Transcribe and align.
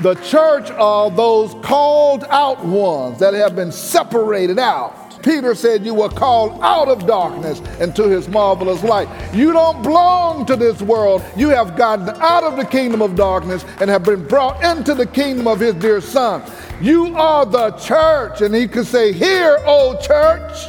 The 0.00 0.14
church 0.16 0.70
are 0.72 1.10
those 1.10 1.54
called 1.64 2.24
out 2.24 2.62
ones 2.64 3.18
that 3.18 3.32
have 3.32 3.56
been 3.56 3.72
separated 3.72 4.58
out. 4.58 5.22
Peter 5.22 5.54
said, 5.54 5.86
You 5.86 5.94
were 5.94 6.10
called 6.10 6.60
out 6.60 6.88
of 6.88 7.06
darkness 7.06 7.60
into 7.80 8.06
his 8.06 8.28
marvelous 8.28 8.82
light. 8.82 9.08
You 9.34 9.52
don't 9.52 9.82
belong 9.82 10.44
to 10.46 10.56
this 10.56 10.82
world. 10.82 11.24
You 11.34 11.48
have 11.48 11.76
gotten 11.76 12.10
out 12.20 12.44
of 12.44 12.56
the 12.56 12.64
kingdom 12.66 13.00
of 13.00 13.16
darkness 13.16 13.64
and 13.80 13.88
have 13.88 14.04
been 14.04 14.26
brought 14.26 14.62
into 14.62 14.94
the 14.94 15.06
kingdom 15.06 15.48
of 15.48 15.60
his 15.60 15.74
dear 15.74 16.02
son. 16.02 16.42
You 16.82 17.16
are 17.16 17.46
the 17.46 17.70
church. 17.72 18.42
And 18.42 18.54
he 18.54 18.68
could 18.68 18.86
say, 18.86 19.12
Here, 19.12 19.58
old 19.64 20.02
church. 20.02 20.68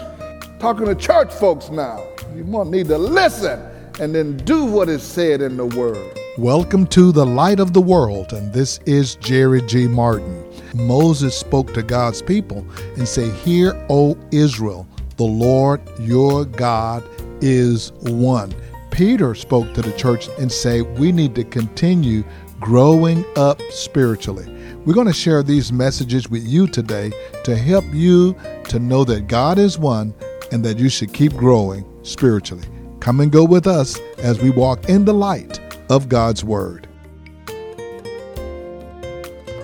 Talking 0.58 0.86
to 0.86 0.96
church 0.96 1.34
folks 1.34 1.70
now. 1.70 2.08
You 2.34 2.44
need 2.44 2.88
to 2.88 2.98
listen 2.98 3.62
and 4.00 4.14
then 4.14 4.38
do 4.38 4.66
what 4.66 4.90
is 4.90 5.02
said 5.02 5.42
in 5.42 5.58
the 5.58 5.66
word. 5.66 6.20
Welcome 6.38 6.86
to 6.88 7.12
the 7.12 7.26
light 7.26 7.60
of 7.60 7.74
the 7.74 7.82
world, 7.82 8.32
and 8.32 8.54
this 8.54 8.80
is 8.86 9.16
Jerry 9.16 9.62
G. 9.64 9.88
Martin. 9.88 10.46
Moses 10.76 11.36
spoke 11.36 11.74
to 11.74 11.82
God's 11.82 12.22
people 12.22 12.66
and 12.96 13.08
said, 13.08 13.34
Hear, 13.34 13.74
O 13.90 14.16
Israel, 14.32 14.88
the 15.16 15.24
Lord 15.24 15.82
your 16.00 16.46
God 16.46 17.04
is 17.42 17.92
one. 18.04 18.54
Peter 18.92 19.34
spoke 19.34 19.74
to 19.74 19.82
the 19.82 19.94
church 19.94 20.28
and 20.40 20.52
said, 20.52 21.00
We 21.00 21.12
need 21.12 21.34
to 21.36 21.44
continue 21.44 22.24
growing 22.60 23.26
up 23.36 23.62
spiritually. 23.72 24.46
We're 24.86 24.94
going 24.94 25.08
to 25.08 25.14
share 25.14 25.42
these 25.42 25.74
messages 25.74 26.30
with 26.30 26.46
you 26.46 26.68
today 26.68 27.12
to 27.44 27.58
help 27.58 27.86
you 27.92 28.36
to 28.66 28.80
know 28.80 29.04
that 29.06 29.28
God 29.28 29.58
is 29.58 29.80
one 29.80 30.14
and 30.52 30.64
that 30.64 30.78
you 30.78 30.88
should 30.88 31.14
keep 31.14 31.34
growing 31.34 31.84
spiritually. 32.04 32.64
Come 33.08 33.22
and 33.22 33.32
go 33.32 33.46
with 33.46 33.68
us 33.68 33.98
as 34.18 34.42
we 34.42 34.50
walk 34.50 34.90
in 34.90 35.06
the 35.06 35.14
light 35.14 35.62
of 35.90 36.10
God's 36.10 36.44
Word 36.44 36.88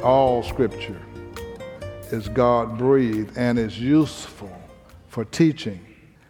all 0.03 0.43
scripture 0.43 1.01
is 2.11 2.27
God 2.29 2.77
breathed 2.77 3.37
and 3.37 3.57
is 3.57 3.79
useful 3.79 4.51
for 5.07 5.26
teaching, 5.26 5.79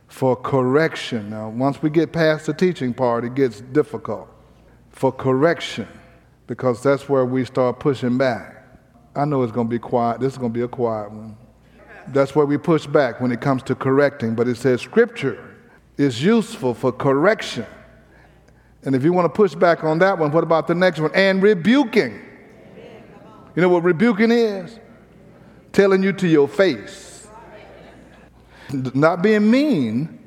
for 0.08 0.36
correction. 0.36 1.30
Now, 1.30 1.50
once 1.50 1.82
we 1.82 1.90
get 1.90 2.14
past 2.14 2.46
the 2.46 2.54
teaching 2.54 2.94
part, 2.94 3.26
it 3.26 3.34
gets 3.34 3.62
difficult. 3.62 4.30
For 4.92 5.12
correction, 5.12 5.88
because 6.48 6.84
that's 6.84 7.10
where 7.10 7.26
we 7.26 7.46
start 7.46 7.80
pushing 7.80 8.18
back. 8.18 8.64
I 9.16 9.26
know 9.26 9.42
it's 9.42 9.52
going 9.52 9.68
to 9.68 9.72
be 9.72 9.80
quiet. 9.80 10.20
This 10.20 10.34
is 10.34 10.38
going 10.38 10.54
to 10.54 10.58
be 10.58 10.64
a 10.64 10.68
quiet 10.68 11.12
one. 11.12 11.36
That's 12.10 12.36
where 12.36 12.46
we 12.46 12.58
push 12.58 12.86
back 12.86 13.20
when 13.20 13.32
it 13.32 13.42
comes 13.42 13.64
to 13.64 13.76
correcting. 13.76 14.36
But 14.36 14.48
it 14.48 14.56
says 14.56 14.82
scripture 14.82 15.53
is 15.98 16.24
useful 16.24 16.74
for 16.74 16.92
correction. 16.92 17.66
And 18.84 18.96
if 18.96 19.04
you 19.04 19.14
want 19.14 19.26
to 19.26 19.30
push 19.30 19.56
back 19.56 19.84
on 19.84 20.00
that 20.00 20.18
one, 20.18 20.32
what 20.32 20.44
about 20.44 20.68
the 20.68 20.76
next 20.76 21.00
one? 21.00 21.12
And 21.14 21.42
rebuking 21.42 22.20
you 23.56 23.62
know 23.62 23.70
what 23.70 23.84
rebuking 23.84 24.32
is? 24.32 24.80
Telling 25.72 26.04
you 26.04 26.14
to 26.14 26.28
your 26.28 26.48
face. 26.48 27.28
Not 28.72 29.22
being 29.22 29.50
mean, 29.50 30.20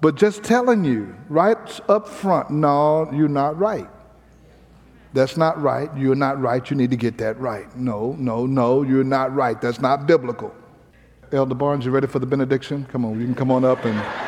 but 0.00 0.16
just 0.16 0.42
telling 0.42 0.84
you 0.84 1.16
right 1.28 1.80
up 1.88 2.06
front 2.06 2.50
no, 2.50 3.10
you're 3.12 3.28
not 3.28 3.58
right. 3.58 3.88
That's 5.14 5.38
not 5.38 5.60
right. 5.60 5.88
You're 5.96 6.14
not 6.14 6.38
right. 6.40 6.68
You 6.70 6.76
need 6.76 6.90
to 6.90 6.96
get 6.96 7.16
that 7.18 7.40
right. 7.40 7.74
No, 7.74 8.14
no, 8.18 8.44
no, 8.44 8.82
you're 8.82 9.04
not 9.04 9.34
right. 9.34 9.58
That's 9.58 9.80
not 9.80 10.06
biblical. 10.06 10.54
Elder 11.32 11.54
Barnes, 11.54 11.86
you 11.86 11.90
ready 11.90 12.06
for 12.06 12.18
the 12.18 12.26
benediction? 12.26 12.86
Come 12.90 13.06
on, 13.06 13.18
you 13.18 13.24
can 13.24 13.34
come 13.34 13.50
on 13.50 13.64
up 13.64 13.84
and. 13.84 14.27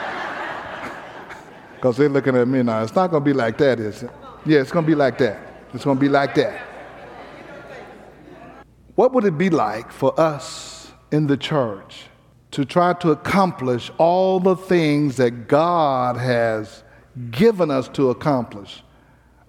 Because 1.80 1.96
they're 1.96 2.10
looking 2.10 2.36
at 2.36 2.46
me 2.46 2.62
now. 2.62 2.82
It's 2.82 2.94
not 2.94 3.10
going 3.10 3.24
to 3.24 3.24
be 3.24 3.32
like 3.32 3.56
that, 3.56 3.80
is 3.80 4.02
it? 4.02 4.10
Yeah, 4.44 4.60
it's 4.60 4.70
going 4.70 4.84
to 4.84 4.86
be 4.86 4.94
like 4.94 5.16
that. 5.16 5.40
It's 5.72 5.82
going 5.82 5.96
to 5.96 6.00
be 6.00 6.10
like 6.10 6.34
that. 6.34 6.60
What 8.96 9.14
would 9.14 9.24
it 9.24 9.38
be 9.38 9.48
like 9.48 9.90
for 9.90 10.12
us 10.20 10.92
in 11.10 11.26
the 11.26 11.38
church 11.38 12.02
to 12.50 12.66
try 12.66 12.92
to 12.92 13.12
accomplish 13.12 13.90
all 13.96 14.40
the 14.40 14.56
things 14.56 15.16
that 15.16 15.48
God 15.48 16.18
has 16.18 16.84
given 17.30 17.70
us 17.70 17.88
to 17.88 18.10
accomplish? 18.10 18.82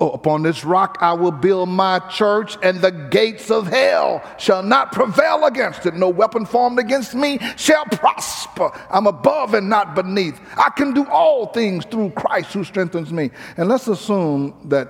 Upon 0.02 0.42
this 0.42 0.66
rock 0.66 0.98
I 1.00 1.14
will 1.14 1.32
build 1.32 1.70
my 1.70 2.00
church, 2.00 2.58
and 2.64 2.82
the 2.82 2.90
gates 2.90 3.52
of 3.52 3.68
hell 3.68 4.24
shall 4.40 4.64
not 4.64 4.92
prevail 4.92 5.46
against 5.46 5.86
it. 5.86 5.94
No 5.94 6.10
weapon 6.10 6.44
formed 6.44 6.80
against 6.80 7.14
me 7.14 7.38
shall 7.56 7.86
prosper. 7.86 8.72
I'm 8.90 9.06
above 9.06 9.54
and 9.54 9.70
not 9.70 9.94
beneath. 9.94 10.42
I 10.58 10.72
can 10.72 10.94
do 10.94 11.06
all 11.06 11.48
things 11.48 11.86
through 11.86 12.12
Christ 12.12 12.52
who 12.52 12.64
strengthens 12.64 13.14
me. 13.14 13.30
And 13.58 13.70
let's 13.70 13.88
assume 13.88 14.70
that 14.70 14.90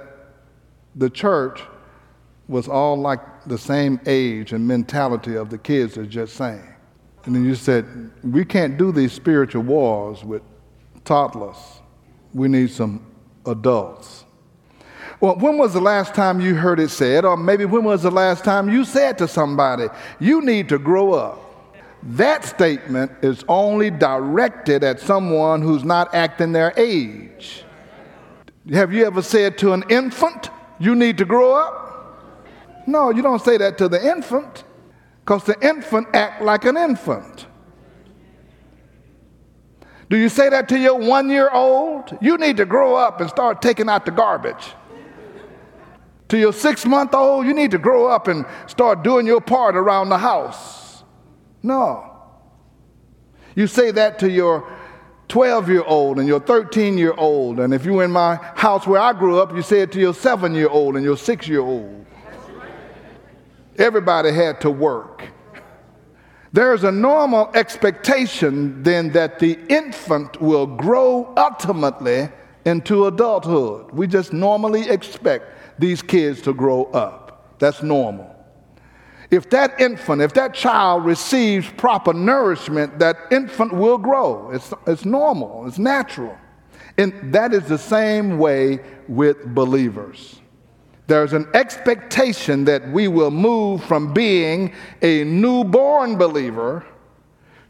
the 0.95 1.09
church 1.09 1.61
was 2.47 2.69
all 2.69 2.95
like 2.95 3.19
the 3.45 3.57
same 3.57 3.99
age 4.05 4.53
and 4.53 4.65
mentality 4.65 5.35
of 5.35 5.49
the 5.49 5.57
kids 5.57 5.97
are 5.97 6.05
just 6.05 6.35
saying. 6.35 6.67
And 7.25 7.35
then 7.35 7.43
you 7.43 7.55
said, 7.55 8.11
we 8.23 8.45
can't 8.45 8.77
do 8.77 8.93
these 8.93 9.11
spiritual 9.11 9.63
wars 9.63 10.23
with 10.23 10.41
toddlers. 11.03 11.57
We 12.33 12.47
need 12.47 12.71
some 12.71 13.05
adults. 13.45 14.23
Well, 15.21 15.35
when 15.35 15.59
was 15.59 15.73
the 15.73 15.81
last 15.81 16.15
time 16.15 16.41
you 16.41 16.55
heard 16.55 16.79
it 16.79 16.89
said, 16.89 17.25
or 17.25 17.37
maybe 17.37 17.63
when 17.63 17.83
was 17.83 18.01
the 18.01 18.09
last 18.09 18.43
time 18.43 18.67
you 18.69 18.83
said 18.83 19.19
to 19.19 19.27
somebody, 19.27 19.87
you 20.19 20.41
need 20.41 20.67
to 20.69 20.79
grow 20.79 21.13
up? 21.13 21.77
That 22.01 22.43
statement 22.43 23.11
is 23.21 23.45
only 23.47 23.91
directed 23.91 24.83
at 24.83 24.99
someone 24.99 25.61
who's 25.61 25.83
not 25.83 26.15
acting 26.15 26.51
their 26.51 26.73
age. 26.75 27.63
Have 28.71 28.91
you 28.91 29.05
ever 29.05 29.21
said 29.21 29.59
to 29.59 29.73
an 29.73 29.83
infant, 29.89 30.49
you 30.79 30.95
need 30.95 31.19
to 31.19 31.25
grow 31.25 31.53
up? 31.53 32.47
No, 32.87 33.11
you 33.11 33.21
don't 33.21 33.43
say 33.43 33.57
that 33.57 33.77
to 33.77 33.87
the 33.87 34.03
infant 34.03 34.63
because 35.23 35.43
the 35.43 35.55
infant 35.61 36.07
act 36.15 36.41
like 36.41 36.65
an 36.65 36.77
infant. 36.77 37.45
Do 40.09 40.17
you 40.17 40.29
say 40.29 40.49
that 40.49 40.67
to 40.69 40.79
your 40.79 40.97
one 40.97 41.29
year 41.29 41.51
old? 41.51 42.17
You 42.21 42.37
need 42.37 42.57
to 42.57 42.65
grow 42.65 42.95
up 42.95 43.21
and 43.21 43.29
start 43.29 43.61
taking 43.61 43.87
out 43.87 44.05
the 44.05 44.11
garbage. 44.11 44.73
To 46.31 46.39
your 46.39 46.53
six 46.53 46.85
month 46.85 47.13
old, 47.13 47.45
you 47.45 47.53
need 47.53 47.71
to 47.71 47.77
grow 47.77 48.07
up 48.07 48.29
and 48.29 48.45
start 48.65 49.03
doing 49.03 49.27
your 49.27 49.41
part 49.41 49.75
around 49.75 50.07
the 50.07 50.17
house. 50.17 51.03
No. 51.61 52.09
You 53.53 53.67
say 53.67 53.91
that 53.91 54.19
to 54.19 54.31
your 54.31 54.65
12 55.27 55.67
year 55.67 55.83
old 55.83 56.19
and 56.19 56.29
your 56.29 56.39
13 56.39 56.97
year 56.97 57.13
old. 57.17 57.59
And 57.59 57.73
if 57.73 57.83
you're 57.83 58.05
in 58.05 58.11
my 58.11 58.35
house 58.55 58.87
where 58.87 59.01
I 59.01 59.11
grew 59.11 59.41
up, 59.41 59.53
you 59.53 59.61
say 59.61 59.81
it 59.81 59.91
to 59.91 59.99
your 59.99 60.13
seven 60.13 60.55
year 60.55 60.69
old 60.69 60.95
and 60.95 61.03
your 61.03 61.17
six 61.17 61.49
year 61.49 61.59
old. 61.59 62.05
Everybody 63.77 64.31
had 64.31 64.61
to 64.61 64.71
work. 64.71 65.27
There's 66.53 66.85
a 66.85 66.93
normal 66.93 67.51
expectation 67.55 68.81
then 68.83 69.11
that 69.11 69.39
the 69.39 69.59
infant 69.67 70.39
will 70.39 70.65
grow 70.65 71.33
ultimately 71.35 72.29
into 72.63 73.07
adulthood. 73.07 73.91
We 73.91 74.07
just 74.07 74.31
normally 74.31 74.89
expect 74.89 75.57
these 75.81 76.01
kids 76.01 76.41
to 76.43 76.53
grow 76.53 76.85
up. 76.85 77.57
That's 77.59 77.83
normal. 77.83 78.33
If 79.29 79.49
that 79.49 79.79
infant, 79.79 80.21
if 80.21 80.33
that 80.33 80.53
child 80.53 81.05
receives 81.05 81.69
proper 81.71 82.13
nourishment, 82.13 82.99
that 82.99 83.17
infant 83.31 83.73
will 83.73 83.97
grow. 83.97 84.51
It's, 84.51 84.73
it's 84.87 85.05
normal, 85.05 85.67
it's 85.67 85.79
natural. 85.79 86.37
And 86.97 87.33
that 87.33 87.53
is 87.53 87.63
the 87.65 87.77
same 87.77 88.37
way 88.37 88.79
with 89.07 89.53
believers 89.53 90.41
there's 91.11 91.33
an 91.33 91.45
expectation 91.53 92.63
that 92.63 92.89
we 92.89 93.09
will 93.09 93.31
move 93.31 93.83
from 93.83 94.13
being 94.13 94.73
a 95.01 95.25
newborn 95.25 96.15
believer 96.15 96.85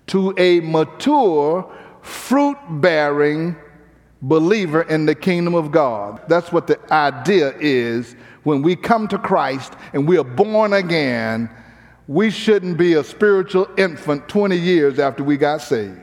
to 0.06 0.32
a 0.38 0.60
mature, 0.60 1.68
fruit 2.04 2.58
bearing 2.70 3.56
believer 4.22 4.84
in 4.84 5.06
the 5.06 5.16
kingdom 5.16 5.56
of 5.56 5.72
God. 5.72 6.22
That's 6.28 6.52
what 6.52 6.68
the 6.68 6.80
idea 6.94 7.56
is 7.58 8.16
when 8.44 8.62
we 8.62 8.76
come 8.76 9.08
to 9.10 9.18
Christ 9.18 9.74
and 9.94 10.08
we 10.08 10.18
are 10.18 10.24
born 10.24 10.74
again. 10.74 11.50
We 12.08 12.30
shouldn't 12.30 12.78
be 12.78 12.94
a 12.94 13.04
spiritual 13.04 13.68
infant 13.78 14.28
20 14.28 14.56
years 14.58 15.00
after 15.00 15.24
we 15.24 15.38
got 15.38 15.62
saved. 15.62 16.00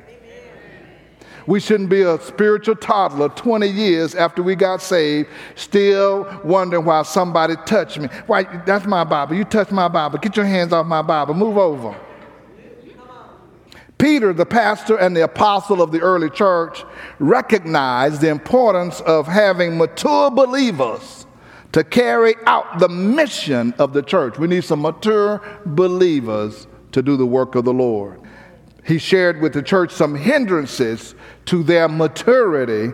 We 1.47 1.61
shouldn't 1.61 1.89
be 1.89 2.03
a 2.03 2.21
spiritual 2.21 2.77
toddler 2.77 3.31
20 3.31 3.67
years 3.69 4.15
after 4.15 4.43
we 4.43 4.55
got 4.55 4.83
saved, 4.83 5.31
still 5.55 6.41
wondering 6.45 6.85
why 6.85 7.03
somebody 7.05 7.55
touched 7.65 7.99
me. 7.99 8.09
Why, 8.27 8.43
that's 8.67 8.85
my 8.85 9.03
Bible. 9.03 9.35
You 9.35 9.45
touched 9.45 9.73
my 9.73 9.89
Bible. 9.89 10.19
Get 10.19 10.37
your 10.37 10.45
hands 10.45 10.75
off 10.75 10.85
my 10.85 11.01
Bible. 11.01 11.33
Move 11.33 11.57
over. 11.57 11.99
Peter, 13.99 14.33
the 14.33 14.47
pastor 14.47 14.97
and 14.97 15.17
the 15.17 15.25
apostle 15.25 15.83
of 15.83 15.93
the 15.93 16.01
early 16.01 16.31
church, 16.31 16.85
recognized 17.19 18.21
the 18.21 18.29
importance 18.29 19.01
of 19.01 19.27
having 19.27 19.77
mature 19.77 20.31
believers 20.31 21.27
to 21.73 21.85
carry 21.85 22.35
out 22.47 22.79
the 22.79 22.89
mission 22.89 23.75
of 23.79 23.93
the 23.93 24.03
church. 24.03 24.39
We 24.39 24.49
need 24.49 24.65
some 24.65 24.83
mature 24.83 25.43
believers 25.67 26.67
to 26.93 27.03
do 27.03 27.17
the 27.17 27.27
work 27.27 27.55
of 27.57 27.65
the 27.65 27.73
Lord. 27.73 28.21
He 28.85 28.99
shared 28.99 29.41
with 29.41 29.53
the 29.53 29.63
church 29.63 29.93
some 29.93 30.15
hindrances 30.15 31.15
to 31.47 31.63
their 31.63 31.89
maturity 31.89 32.93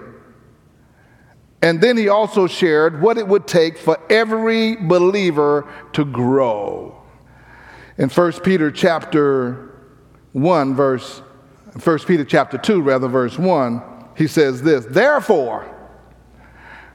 And 1.64 1.80
then 1.80 1.96
he 1.96 2.08
also 2.08 2.46
shared 2.46 3.00
what 3.00 3.16
it 3.16 3.26
would 3.26 3.46
take 3.46 3.78
for 3.78 3.98
every 4.10 4.76
believer 4.76 5.66
to 5.94 6.04
grow. 6.04 6.94
In 7.96 8.10
1 8.10 8.32
Peter 8.40 8.70
chapter 8.70 9.73
1 10.34 10.74
verse 10.74 11.22
1 11.82 11.98
Peter 12.00 12.24
chapter 12.24 12.58
2 12.58 12.82
rather 12.82 13.08
verse 13.08 13.38
1, 13.38 13.82
he 14.16 14.26
says 14.26 14.62
this, 14.62 14.84
"Therefore, 14.84 15.64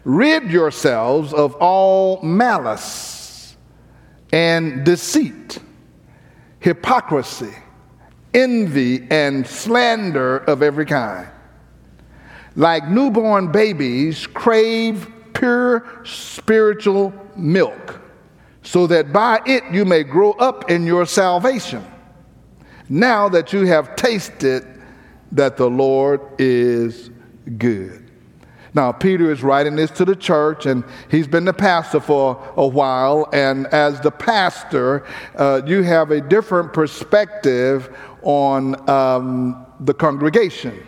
rid 0.05 0.51
yourselves 0.51 1.33
of 1.33 1.55
all 1.55 2.21
malice 2.21 3.57
and 4.31 4.85
deceit, 4.85 5.59
hypocrisy, 6.59 7.53
envy 8.33 9.07
and 9.09 9.47
slander 9.47 10.37
of 10.37 10.61
every 10.61 10.85
kind." 10.85 11.27
like 12.55 12.89
newborn 12.89 13.51
babies, 13.51 14.27
crave 14.27 15.07
pure 15.33 15.85
spiritual 16.03 17.13
milk, 17.37 17.99
so 18.63 18.85
that 18.87 19.13
by 19.13 19.39
it 19.45 19.63
you 19.71 19.85
may 19.85 20.03
grow 20.03 20.31
up 20.33 20.69
in 20.69 20.85
your 20.85 21.05
salvation, 21.05 21.83
now 22.89 23.29
that 23.29 23.53
you 23.53 23.65
have 23.65 23.95
tasted 23.95 24.65
that 25.31 25.57
the 25.57 25.69
Lord 25.69 26.21
is 26.39 27.11
good. 27.57 28.09
Now, 28.73 28.91
Peter 28.91 29.31
is 29.31 29.41
writing 29.41 29.75
this 29.75 29.89
to 29.91 30.05
the 30.05 30.15
church, 30.15 30.65
and 30.65 30.83
he's 31.09 31.27
been 31.27 31.45
the 31.45 31.53
pastor 31.53 31.99
for 31.99 32.53
a 32.55 32.67
while. 32.67 33.27
And 33.33 33.67
as 33.67 33.99
the 33.99 34.11
pastor, 34.11 35.05
uh, 35.35 35.61
you 35.65 35.81
have 35.83 36.11
a 36.11 36.21
different 36.21 36.73
perspective 36.73 37.95
on 38.21 38.89
um, 38.89 39.65
the 39.79 39.93
congregation. 39.93 40.85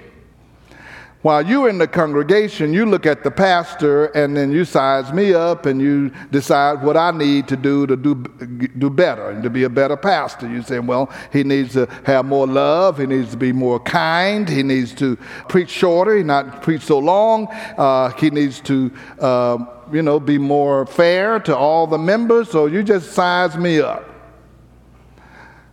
While 1.22 1.46
you're 1.46 1.70
in 1.70 1.78
the 1.78 1.88
congregation, 1.88 2.74
you 2.74 2.88
look 2.88 3.06
at 3.06 3.24
the 3.24 3.30
pastor 3.30 4.06
and 4.08 4.36
then 4.36 4.52
you 4.52 4.66
size 4.66 5.14
me 5.14 5.36
up 5.36 5.68
and 5.68 5.80
you 5.80 6.10
decide 6.32 6.82
what 6.82 6.98
I 6.98 7.12
need 7.12 7.48
to 7.50 7.56
do 7.56 7.86
to 7.86 7.96
do, 7.96 8.16
do 8.16 8.90
better 8.90 9.30
and 9.30 9.44
to 9.44 9.50
be 9.52 9.64
a 9.64 9.70
better 9.70 9.96
pastor. 9.96 10.50
You 10.50 10.64
say, 10.64 10.80
well, 10.80 11.12
he 11.32 11.44
needs 11.44 11.74
to 11.74 11.86
have 12.06 12.26
more 12.26 12.48
love, 12.48 12.98
he 12.98 13.06
needs 13.06 13.30
to 13.32 13.38
be 13.38 13.52
more 13.52 13.80
kind, 13.80 14.50
he 14.50 14.64
needs 14.64 14.96
to 14.96 15.16
preach 15.48 15.70
shorter, 15.70 16.18
he 16.18 16.24
not 16.24 16.64
preach 16.64 16.82
so 16.82 16.98
long, 16.98 17.48
uh, 17.78 18.10
he 18.14 18.32
needs 18.32 18.60
to, 18.62 18.92
uh, 19.20 19.64
you 19.94 20.02
know, 20.02 20.20
be 20.20 20.40
more 20.40 20.88
fair 20.88 21.40
to 21.42 21.56
all 21.56 21.86
the 21.86 22.00
members. 22.00 22.50
So 22.50 22.66
you 22.66 22.82
just 22.82 23.12
size 23.12 23.56
me 23.56 23.80
up. 23.80 24.08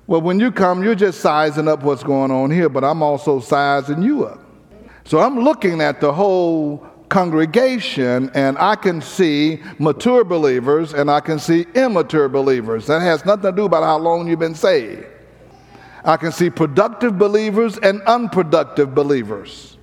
Well, 0.07 0.21
when 0.21 0.41
you 0.41 0.53
come, 0.53 0.85
you're 0.85 0.95
just 0.95 1.23
sizing 1.23 1.69
up 1.69 1.83
what's 1.83 2.03
going 2.03 2.31
on 2.31 2.51
here, 2.51 2.69
but 2.69 2.85
I'm 2.85 3.03
also 3.03 3.41
sizing 3.41 4.03
you 4.03 4.27
up. 4.27 4.45
So 5.09 5.21
I'm 5.21 5.39
looking 5.39 5.81
at 5.81 6.03
the 6.03 6.13
whole 6.13 6.87
congregation 7.09 8.31
and 8.35 8.59
I 8.59 8.75
can 8.75 9.01
see 9.01 9.59
mature 9.79 10.23
believers 10.23 10.93
and 10.93 11.11
I 11.11 11.21
can 11.21 11.39
see 11.39 11.65
immature 11.75 12.29
believers. 12.29 12.87
That 12.89 13.01
has 13.01 13.25
nothing 13.25 13.45
to 13.45 13.53
do 13.53 13.65
about 13.65 13.85
how 13.85 13.97
long 13.97 14.29
you've 14.29 14.39
been 14.39 14.55
saved. 14.55 15.07
I 16.05 16.19
can 16.19 16.31
see 16.31 16.51
productive 16.51 17.17
believers 17.17 17.79
and 17.79 18.03
unproductive 18.03 18.95
believers. 18.95 19.79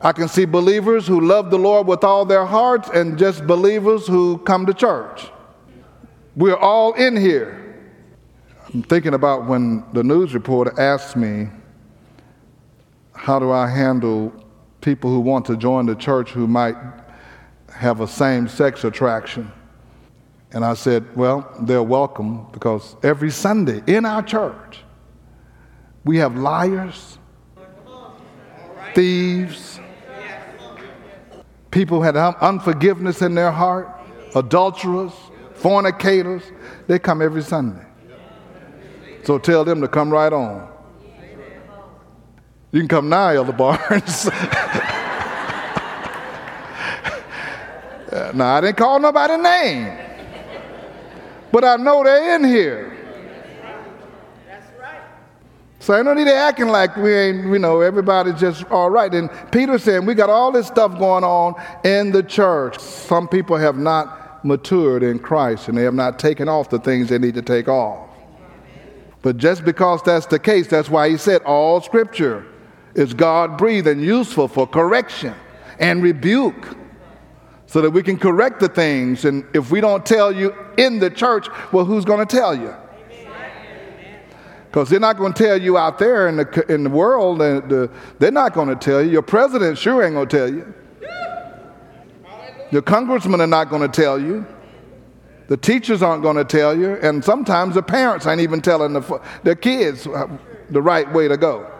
I 0.00 0.12
can 0.12 0.28
see 0.28 0.46
believers 0.46 1.06
who 1.06 1.20
love 1.20 1.50
the 1.50 1.58
Lord 1.58 1.86
with 1.86 2.04
all 2.04 2.24
their 2.24 2.46
hearts 2.46 2.88
and 2.88 3.18
just 3.18 3.46
believers 3.46 4.06
who 4.06 4.38
come 4.38 4.64
to 4.64 4.72
church. 4.72 5.26
We're 6.36 6.56
all 6.56 6.94
in 6.94 7.18
here. 7.18 7.82
I'm 8.72 8.82
thinking 8.82 9.12
about 9.12 9.44
when 9.44 9.84
the 9.92 10.02
news 10.02 10.32
reporter 10.32 10.72
asked 10.80 11.16
me 11.16 11.48
how 13.18 13.38
do 13.38 13.50
I 13.50 13.68
handle 13.68 14.32
people 14.80 15.10
who 15.10 15.20
want 15.20 15.44
to 15.46 15.56
join 15.56 15.86
the 15.86 15.96
church 15.96 16.30
who 16.30 16.46
might 16.46 16.76
have 17.74 18.00
a 18.00 18.06
same 18.06 18.46
sex 18.48 18.84
attraction? 18.84 19.50
And 20.52 20.64
I 20.64 20.74
said, 20.74 21.04
Well, 21.16 21.52
they're 21.60 21.82
welcome 21.82 22.46
because 22.52 22.96
every 23.02 23.30
Sunday 23.30 23.82
in 23.86 24.06
our 24.06 24.22
church, 24.22 24.78
we 26.04 26.16
have 26.18 26.36
liars, 26.36 27.18
thieves, 28.94 29.80
people 31.70 31.98
who 31.98 32.04
had 32.04 32.16
unforgiveness 32.16 33.20
in 33.20 33.34
their 33.34 33.50
heart, 33.50 33.90
adulterers, 34.36 35.12
fornicators. 35.54 36.42
They 36.86 36.98
come 36.98 37.20
every 37.20 37.42
Sunday. 37.42 37.84
So 39.24 39.38
tell 39.38 39.64
them 39.64 39.80
to 39.82 39.88
come 39.88 40.10
right 40.10 40.32
on. 40.32 40.77
You 42.78 42.82
can 42.82 42.88
come 42.88 43.08
now, 43.08 43.30
Elder 43.30 43.50
Barnes. 43.50 44.26
now, 48.32 48.54
I 48.54 48.60
didn't 48.60 48.76
call 48.76 49.00
nobody 49.00 49.36
name, 49.36 49.98
but 51.50 51.64
I 51.64 51.74
know 51.74 52.04
they're 52.04 52.36
in 52.36 52.44
here. 52.44 52.96
So 55.80 55.92
I 55.92 56.04
don't 56.04 56.16
need 56.18 56.26
to 56.26 56.34
acting 56.34 56.68
like 56.68 56.96
we 56.96 57.12
ain't, 57.12 57.46
you 57.46 57.58
know, 57.58 57.80
everybody's 57.80 58.38
just 58.38 58.64
all 58.70 58.90
right. 58.90 59.12
And 59.12 59.28
Peter 59.50 59.76
said, 59.76 60.06
we 60.06 60.14
got 60.14 60.30
all 60.30 60.52
this 60.52 60.68
stuff 60.68 60.96
going 61.00 61.24
on 61.24 61.60
in 61.82 62.12
the 62.12 62.22
church. 62.22 62.78
Some 62.78 63.26
people 63.26 63.56
have 63.56 63.76
not 63.76 64.44
matured 64.44 65.02
in 65.02 65.18
Christ 65.18 65.66
and 65.66 65.76
they 65.76 65.82
have 65.82 65.94
not 65.94 66.20
taken 66.20 66.48
off 66.48 66.70
the 66.70 66.78
things 66.78 67.08
they 67.08 67.18
need 67.18 67.34
to 67.34 67.42
take 67.42 67.66
off. 67.66 68.08
But 69.22 69.36
just 69.36 69.64
because 69.64 70.00
that's 70.04 70.26
the 70.26 70.38
case, 70.38 70.68
that's 70.68 70.88
why 70.88 71.10
he 71.10 71.16
said 71.16 71.42
all 71.42 71.80
scripture 71.80 72.46
is 72.98 73.14
God 73.14 73.56
breathed 73.56 73.86
and 73.86 74.02
useful 74.02 74.48
for 74.48 74.66
correction 74.66 75.32
and 75.78 76.02
rebuke 76.02 76.76
so 77.66 77.80
that 77.80 77.90
we 77.90 78.02
can 78.02 78.18
correct 78.18 78.58
the 78.58 78.68
things. 78.68 79.24
And 79.24 79.44
if 79.54 79.70
we 79.70 79.80
don't 79.80 80.04
tell 80.04 80.32
you 80.32 80.52
in 80.76 80.98
the 80.98 81.08
church, 81.08 81.46
well, 81.72 81.84
who's 81.84 82.04
going 82.04 82.26
to 82.26 82.36
tell 82.36 82.56
you? 82.56 82.74
Because 84.66 84.90
they're 84.90 85.00
not 85.00 85.16
going 85.16 85.32
to 85.32 85.44
tell 85.44 85.60
you 85.60 85.78
out 85.78 85.98
there 85.98 86.28
in 86.28 86.36
the, 86.38 86.64
in 86.68 86.82
the 86.82 86.90
world, 86.90 87.40
and 87.40 87.70
the, 87.70 87.90
they're 88.18 88.32
not 88.32 88.52
going 88.52 88.68
to 88.68 88.76
tell 88.76 89.00
you. 89.00 89.10
Your 89.10 89.22
president 89.22 89.78
sure 89.78 90.02
ain't 90.02 90.14
going 90.14 90.28
to 90.28 90.36
tell 90.36 90.50
you. 90.50 90.74
Your 92.70 92.82
congressmen 92.82 93.40
are 93.40 93.46
not 93.46 93.70
going 93.70 93.80
to 93.80 93.88
tell 93.88 94.20
you. 94.20 94.44
The 95.46 95.56
teachers 95.56 96.02
aren't 96.02 96.22
going 96.22 96.36
to 96.36 96.44
tell 96.44 96.76
you. 96.76 96.96
And 96.96 97.24
sometimes 97.24 97.76
the 97.76 97.82
parents 97.82 98.26
ain't 98.26 98.40
even 98.40 98.60
telling 98.60 98.92
the, 98.92 99.22
their 99.44 99.54
kids 99.54 100.04
the 100.04 100.82
right 100.82 101.10
way 101.12 101.28
to 101.28 101.36
go. 101.36 101.77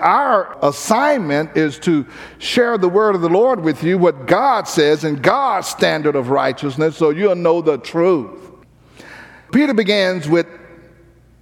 Our 0.00 0.56
assignment 0.62 1.56
is 1.56 1.78
to 1.80 2.06
share 2.38 2.78
the 2.78 2.88
word 2.88 3.14
of 3.14 3.20
the 3.20 3.28
Lord 3.28 3.60
with 3.60 3.82
you, 3.82 3.98
what 3.98 4.26
God 4.26 4.68
says 4.68 5.04
and 5.04 5.22
God's 5.22 5.68
standard 5.68 6.14
of 6.14 6.30
righteousness, 6.30 6.96
so 6.96 7.10
you'll 7.10 7.34
know 7.34 7.62
the 7.62 7.78
truth. 7.78 8.50
Peter 9.52 9.74
begins 9.74 10.28
with 10.28 10.46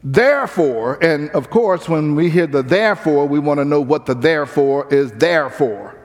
therefore, 0.05 1.03
and 1.03 1.29
of 1.31 1.51
course, 1.51 1.89
when 1.89 2.15
we 2.15 2.31
hear 2.31 2.47
the 2.47 2.63
therefore, 2.63 3.27
we 3.27 3.39
want 3.39 3.59
to 3.59 3.65
know 3.65 3.81
what 3.81 4.07
the 4.07 4.15
therefore 4.15 4.93
is 4.95 5.11
there 5.13 5.51
for. 5.51 5.97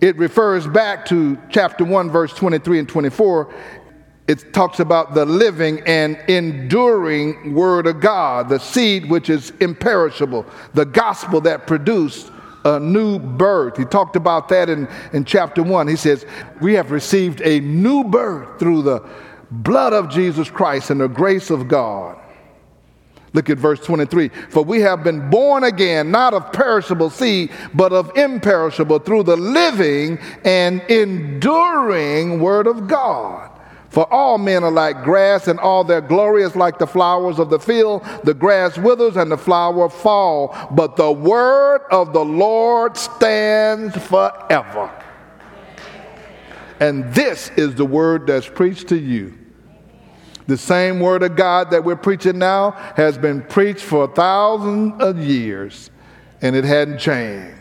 It 0.00 0.16
refers 0.16 0.66
back 0.66 1.04
to 1.06 1.36
chapter 1.50 1.84
1, 1.84 2.10
verse 2.10 2.32
23 2.32 2.78
and 2.78 2.88
24, 2.88 3.54
it 4.28 4.52
talks 4.52 4.78
about 4.78 5.14
the 5.14 5.24
living 5.24 5.82
and 5.86 6.16
enduring 6.28 7.54
word 7.54 7.86
of 7.86 8.00
God, 8.00 8.48
the 8.48 8.58
seed 8.58 9.10
which 9.10 9.28
is 9.28 9.52
imperishable, 9.60 10.46
the 10.74 10.84
gospel 10.84 11.40
that 11.42 11.66
produced 11.66 12.30
a 12.64 12.78
new 12.78 13.18
birth. 13.18 13.76
He 13.76 13.84
talked 13.84 14.16
about 14.16 14.48
that 14.50 14.68
in, 14.68 14.88
in 15.12 15.24
chapter 15.24 15.62
one. 15.62 15.88
He 15.88 15.96
says, 15.96 16.26
We 16.60 16.74
have 16.74 16.90
received 16.90 17.40
a 17.42 17.60
new 17.60 18.04
birth 18.04 18.58
through 18.58 18.82
the 18.82 19.08
blood 19.50 19.92
of 19.92 20.10
Jesus 20.10 20.50
Christ 20.50 20.90
and 20.90 21.00
the 21.00 21.08
grace 21.08 21.50
of 21.50 21.66
God. 21.68 22.18
Look 23.32 23.48
at 23.48 23.58
verse 23.58 23.80
23. 23.80 24.28
For 24.28 24.64
we 24.64 24.80
have 24.80 25.04
been 25.04 25.30
born 25.30 25.64
again, 25.64 26.10
not 26.10 26.34
of 26.34 26.52
perishable 26.52 27.10
seed, 27.10 27.50
but 27.74 27.92
of 27.92 28.16
imperishable, 28.16 28.98
through 29.00 29.22
the 29.22 29.36
living 29.36 30.18
and 30.44 30.82
enduring 30.82 32.40
word 32.40 32.66
of 32.66 32.88
God. 32.88 33.50
For 33.90 34.10
all 34.12 34.38
men 34.38 34.62
are 34.62 34.70
like 34.70 35.02
grass, 35.02 35.48
and 35.48 35.58
all 35.58 35.82
their 35.82 36.00
glory 36.00 36.44
is 36.44 36.54
like 36.54 36.78
the 36.78 36.86
flowers 36.86 37.40
of 37.40 37.50
the 37.50 37.58
field. 37.58 38.04
The 38.22 38.34
grass 38.34 38.78
withers 38.78 39.16
and 39.16 39.30
the 39.30 39.36
flower 39.36 39.88
fall, 39.88 40.56
but 40.70 40.96
the 40.96 41.10
word 41.10 41.82
of 41.90 42.12
the 42.12 42.24
Lord 42.24 42.96
stands 42.96 43.96
forever. 44.06 44.90
And 46.78 47.12
this 47.12 47.50
is 47.56 47.74
the 47.74 47.84
word 47.84 48.28
that's 48.28 48.48
preached 48.48 48.88
to 48.88 48.96
you. 48.96 49.36
The 50.46 50.56
same 50.56 51.00
word 51.00 51.22
of 51.24 51.36
God 51.36 51.70
that 51.72 51.84
we're 51.84 51.96
preaching 51.96 52.38
now 52.38 52.70
has 52.96 53.18
been 53.18 53.42
preached 53.42 53.82
for 53.82 54.06
thousands 54.06 55.02
of 55.02 55.18
years, 55.18 55.90
and 56.42 56.54
it 56.54 56.64
hadn't 56.64 56.98
changed. 56.98 57.59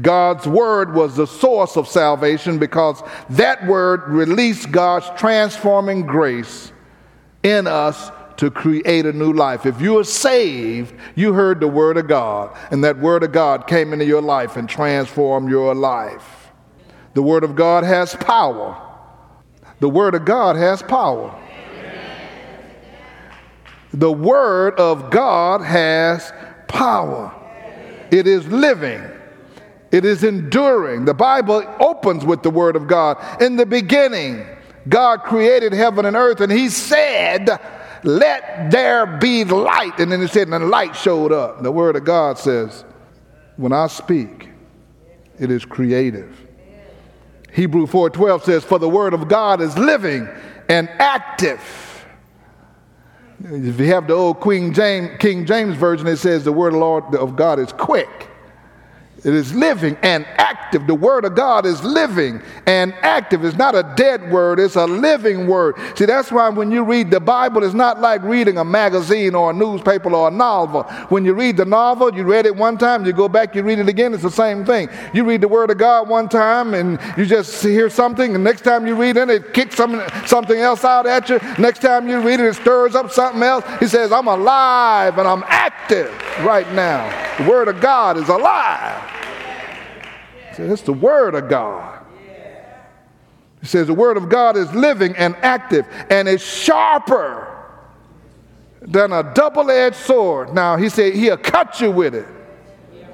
God's 0.00 0.46
word 0.46 0.94
was 0.94 1.16
the 1.16 1.26
source 1.26 1.76
of 1.76 1.88
salvation 1.88 2.58
because 2.58 3.02
that 3.30 3.66
word 3.66 4.08
released 4.08 4.70
God's 4.70 5.10
transforming 5.18 6.06
grace 6.06 6.72
in 7.42 7.66
us 7.66 8.10
to 8.40 8.50
create 8.50 9.04
a 9.04 9.12
new 9.12 9.34
life. 9.34 9.66
If 9.66 9.82
you 9.82 9.98
are 9.98 10.04
saved, 10.04 10.94
you 11.14 11.34
heard 11.34 11.60
the 11.60 11.68
Word 11.68 11.98
of 11.98 12.08
God, 12.08 12.56
and 12.70 12.82
that 12.84 12.98
Word 12.98 13.22
of 13.22 13.32
God 13.32 13.66
came 13.66 13.92
into 13.92 14.06
your 14.06 14.22
life 14.22 14.56
and 14.56 14.66
transformed 14.66 15.50
your 15.50 15.74
life. 15.74 16.50
The 17.12 17.22
Word 17.22 17.44
of 17.44 17.54
God 17.54 17.84
has 17.84 18.14
power. 18.16 18.80
The 19.80 19.90
Word 19.90 20.14
of 20.14 20.24
God 20.24 20.56
has 20.56 20.80
power. 20.80 21.38
The 23.92 24.10
Word 24.10 24.74
of 24.80 25.10
God 25.10 25.60
has 25.60 26.32
power. 26.66 27.34
It 28.10 28.26
is 28.26 28.46
living. 28.46 29.02
It 29.90 30.04
is 30.04 30.22
enduring. 30.22 31.04
The 31.04 31.14
Bible 31.14 31.64
opens 31.80 32.24
with 32.24 32.42
the 32.42 32.50
Word 32.50 32.76
of 32.76 32.86
God. 32.86 33.42
In 33.42 33.56
the 33.56 33.66
beginning, 33.66 34.46
God 34.88 35.22
created 35.24 35.72
heaven 35.72 36.06
and 36.06 36.16
earth, 36.16 36.40
and 36.40 36.50
He 36.50 36.68
said, 36.68 37.58
Let 38.04 38.70
there 38.70 39.06
be 39.18 39.44
light. 39.44 39.98
And 39.98 40.12
then 40.12 40.20
He 40.20 40.28
said, 40.28 40.48
and 40.48 40.62
the 40.62 40.66
light 40.66 40.94
showed 40.94 41.32
up. 41.32 41.62
The 41.62 41.72
Word 41.72 41.96
of 41.96 42.04
God 42.04 42.38
says, 42.38 42.84
When 43.56 43.72
I 43.72 43.88
speak, 43.88 44.50
it 45.38 45.50
is 45.50 45.64
creative. 45.64 46.46
Hebrew 47.52 47.86
4:12 47.86 48.44
says, 48.44 48.64
For 48.64 48.78
the 48.78 48.88
Word 48.88 49.12
of 49.12 49.26
God 49.26 49.60
is 49.60 49.76
living 49.76 50.28
and 50.68 50.88
active. 50.88 51.60
If 53.42 53.80
you 53.80 53.86
have 53.86 54.06
the 54.06 54.14
old 54.14 54.38
Queen 54.38 54.72
James, 54.72 55.16
King 55.18 55.46
James 55.46 55.74
Version, 55.76 56.06
it 56.06 56.18
says 56.18 56.44
the 56.44 56.52
Word 56.52 56.74
of, 56.74 56.80
Lord, 56.80 57.14
of 57.16 57.34
God 57.34 57.58
is 57.58 57.72
quick 57.72 58.29
it 59.24 59.34
is 59.34 59.54
living 59.54 59.96
and 60.02 60.24
active. 60.36 60.86
The 60.86 60.94
word 60.94 61.24
of 61.24 61.34
God 61.34 61.66
is 61.66 61.82
living 61.84 62.40
and 62.66 62.94
active. 63.02 63.44
It's 63.44 63.56
not 63.56 63.74
a 63.74 63.92
dead 63.96 64.30
word, 64.30 64.58
it's 64.58 64.76
a 64.76 64.86
living 64.86 65.46
word. 65.46 65.76
See, 65.96 66.06
that's 66.06 66.32
why 66.32 66.48
when 66.48 66.70
you 66.70 66.82
read 66.82 67.10
the 67.10 67.20
Bible, 67.20 67.62
it's 67.62 67.74
not 67.74 68.00
like 68.00 68.22
reading 68.22 68.56
a 68.58 68.64
magazine 68.64 69.34
or 69.34 69.50
a 69.50 69.52
newspaper 69.52 70.10
or 70.14 70.28
a 70.28 70.30
novel. 70.30 70.84
When 71.10 71.24
you 71.24 71.34
read 71.34 71.56
the 71.56 71.64
novel, 71.64 72.14
you 72.14 72.24
read 72.24 72.46
it 72.46 72.56
one 72.56 72.78
time, 72.78 73.04
you 73.04 73.12
go 73.12 73.28
back, 73.28 73.54
you 73.54 73.62
read 73.62 73.78
it 73.78 73.88
again, 73.88 74.14
it's 74.14 74.22
the 74.22 74.30
same 74.30 74.64
thing. 74.64 74.88
You 75.12 75.24
read 75.24 75.42
the 75.42 75.48
word 75.48 75.70
of 75.70 75.78
God 75.78 76.08
one 76.08 76.28
time 76.28 76.74
and 76.74 76.98
you 77.16 77.26
just 77.26 77.62
hear 77.62 77.90
something, 77.90 78.34
and 78.34 78.42
next 78.42 78.62
time 78.62 78.86
you 78.86 78.94
read 78.94 79.16
it, 79.16 79.28
it 79.28 79.52
kicks 79.52 79.76
some, 79.76 80.02
something 80.26 80.58
else 80.58 80.84
out 80.84 81.06
at 81.06 81.28
you. 81.28 81.38
Next 81.58 81.80
time 81.80 82.08
you 82.08 82.20
read 82.20 82.40
it, 82.40 82.46
it 82.46 82.54
stirs 82.54 82.94
up 82.94 83.10
something 83.10 83.42
else. 83.42 83.64
He 83.80 83.86
says, 83.86 84.12
I'm 84.12 84.28
alive 84.28 85.18
and 85.18 85.28
I'm 85.28 85.44
active 85.46 86.10
right 86.40 86.70
now. 86.72 87.29
The 87.38 87.48
word 87.48 87.68
of 87.68 87.80
God 87.80 88.16
is 88.16 88.28
alive. 88.28 89.10
It's 90.68 90.82
the 90.82 90.92
Word 90.92 91.34
of 91.34 91.48
God. 91.48 92.04
He 93.60 93.66
says 93.66 93.86
the 93.86 93.94
Word 93.94 94.16
of 94.16 94.28
God 94.28 94.56
is 94.56 94.72
living 94.74 95.14
and 95.16 95.36
active 95.36 95.86
and 96.08 96.28
is 96.28 96.42
sharper 96.42 97.46
than 98.80 99.12
a 99.12 99.22
double 99.34 99.70
edged 99.70 99.96
sword. 99.96 100.54
Now, 100.54 100.76
he 100.76 100.88
said 100.88 101.14
he'll 101.14 101.36
cut 101.36 101.80
you 101.80 101.90
with 101.90 102.14
it. 102.14 102.26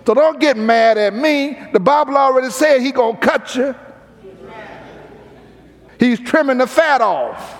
So 0.07 0.15
don't 0.15 0.39
get 0.39 0.57
mad 0.57 0.99
at 0.99 1.15
me. 1.15 1.59
The 1.73 1.81
Bible 1.81 2.17
already 2.17 2.51
said 2.51 2.81
he 2.81 2.93
going 2.93 3.17
to 3.17 3.27
cut 3.27 3.57
you. 3.57 3.75
He's 5.99 6.21
trimming 6.21 6.59
the 6.59 6.67
fat 6.67 7.01
off. 7.01 7.56